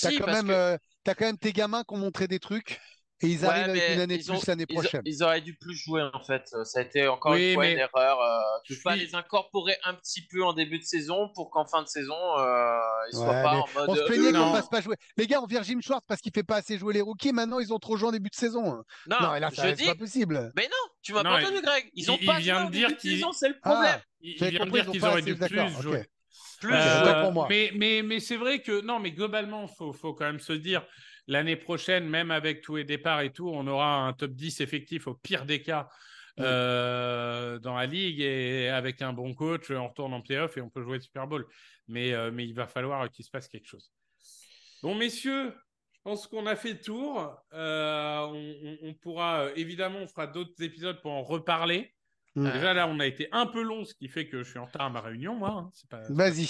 [0.00, 2.38] T'as quand parce même que- euh, t'as quand même tes gamins qui ont montré des
[2.38, 2.80] trucs
[3.20, 5.02] et ils Ouais, arrivent avec une année de ils ont- plus l'année prochaine.
[5.04, 6.42] ils auraient dû plus jouer en fait.
[6.64, 8.20] Ça a été encore Oui, une fois mais une erreur.
[8.20, 11.28] euh, tu je peux pas suis- les incorporer un petit peu en début de saison
[11.34, 12.78] pour qu'en fin de saison euh,
[13.12, 13.88] ils soient Ouais, pas mais en mode.
[13.90, 14.54] On se plaignait qu'on Non.
[14.54, 14.96] fasse pas jouer.
[15.16, 17.32] Les gars, on vire Jim Schwartz parce qu'il fait pas assez jouer les rookies.
[17.32, 18.72] Maintenant, ils ont trop joué en début de saison.
[18.72, 18.84] hein.
[19.06, 19.84] Non, Non, et là, c'est dis.
[19.86, 20.50] pas possible.
[20.56, 21.90] Mais non, tu m'as Non, pas entendu, Greg.
[21.94, 23.48] Ils ont il- pas il vient joué de en dire début de qu'ils- saison, c'est
[23.50, 24.00] le Ah, problème.
[24.20, 26.08] Il, J'avais il vient de dire qu'ils pas auraient dû plus jouer.
[26.60, 26.72] Plus.
[26.74, 27.46] Euh, pour moi.
[27.50, 30.86] mais mais, mais c'est vrai que non, mais globalement, faut, faut quand même se dire
[31.26, 35.06] l'année prochaine, même avec tous les départs et tout, on aura un top 10 effectif
[35.06, 35.88] au pire des cas
[36.38, 36.44] Oui.
[36.46, 40.70] euh, dans la ligue et avec un bon coach, on retourne en playoff et on
[40.70, 41.46] peut jouer le Super Bowl.
[41.88, 43.92] Mais, euh, mais il va falloir qu'il se passe quelque chose.
[44.82, 45.54] Bon, messieurs,
[45.92, 47.36] je pense qu'on a fait le tour.
[47.52, 51.94] Euh, on, on- pourra évidemment, on fera d'autres épisodes pour en reparler.
[52.36, 52.50] Mm.
[52.50, 54.64] Déjà là, on a été un peu long, ce qui fait que je suis en
[54.64, 55.50] retard à ma réunion, moi.
[55.50, 55.70] hein.
[55.88, 56.48] Pas- Vas-y.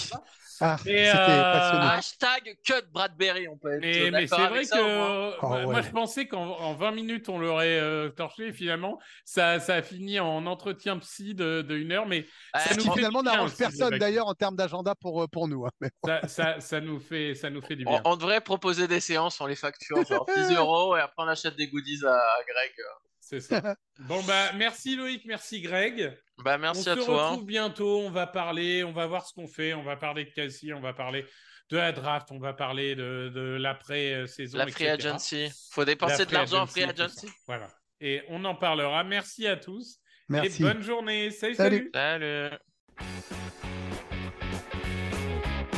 [0.61, 1.13] Ah, c'était euh,
[1.53, 1.87] passionnant.
[1.89, 3.81] Hashtag cut Bradbury, on peut être
[4.11, 7.37] Mais, c'est vrai ça, que euh, Oh, moi, je pensais qu'en en 20 minutes on
[7.37, 8.53] l'aurait euh, torché.
[8.53, 12.75] Finalement, ça, ça a fini en entretien psy de, de une heure, mais Ah, ça
[12.75, 15.65] nous Finalement, n'arrange personne d'ailleurs en termes d'agenda pour, euh, pour nous.
[15.65, 15.87] hein.
[16.05, 18.01] Ça, ça, ça nous fait, ça nous fait du on, bien.
[18.05, 21.57] on devrait proposer des séances, on les facture genre 10 euros et après on achète
[21.57, 22.71] des goodies à, à Greg.
[23.27, 23.75] C'est ça.
[24.07, 26.15] Bon bah merci Loïc, merci Greg.
[26.43, 27.29] Bah merci on à se toi.
[27.29, 28.01] retrouve bientôt.
[28.01, 29.73] On va parler, on va voir ce qu'on fait.
[29.73, 31.25] On va parler de Cassie, on va parler
[31.71, 34.57] de la draft, on va parler de, de l'après-saison.
[34.59, 35.07] La free etc.
[35.09, 35.49] agency.
[35.71, 37.27] Faut dépenser La de l'argent en free agency.
[37.47, 37.67] Voilà.
[37.99, 39.03] Et on en parlera.
[39.03, 39.97] Merci à tous.
[40.29, 40.61] Merci.
[40.61, 41.31] Et bonne journée.
[41.31, 41.89] Salut, Salut.
[41.93, 42.49] salut.
[42.49, 42.57] Salut.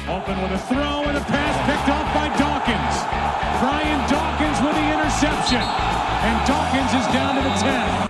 [0.10, 2.96] Open with a throw and a pass picked off by Dawkins.
[3.62, 4.97] Brian Dawkins with the.
[5.18, 5.62] Interception.
[5.62, 8.07] And Dawkins is down to the 10.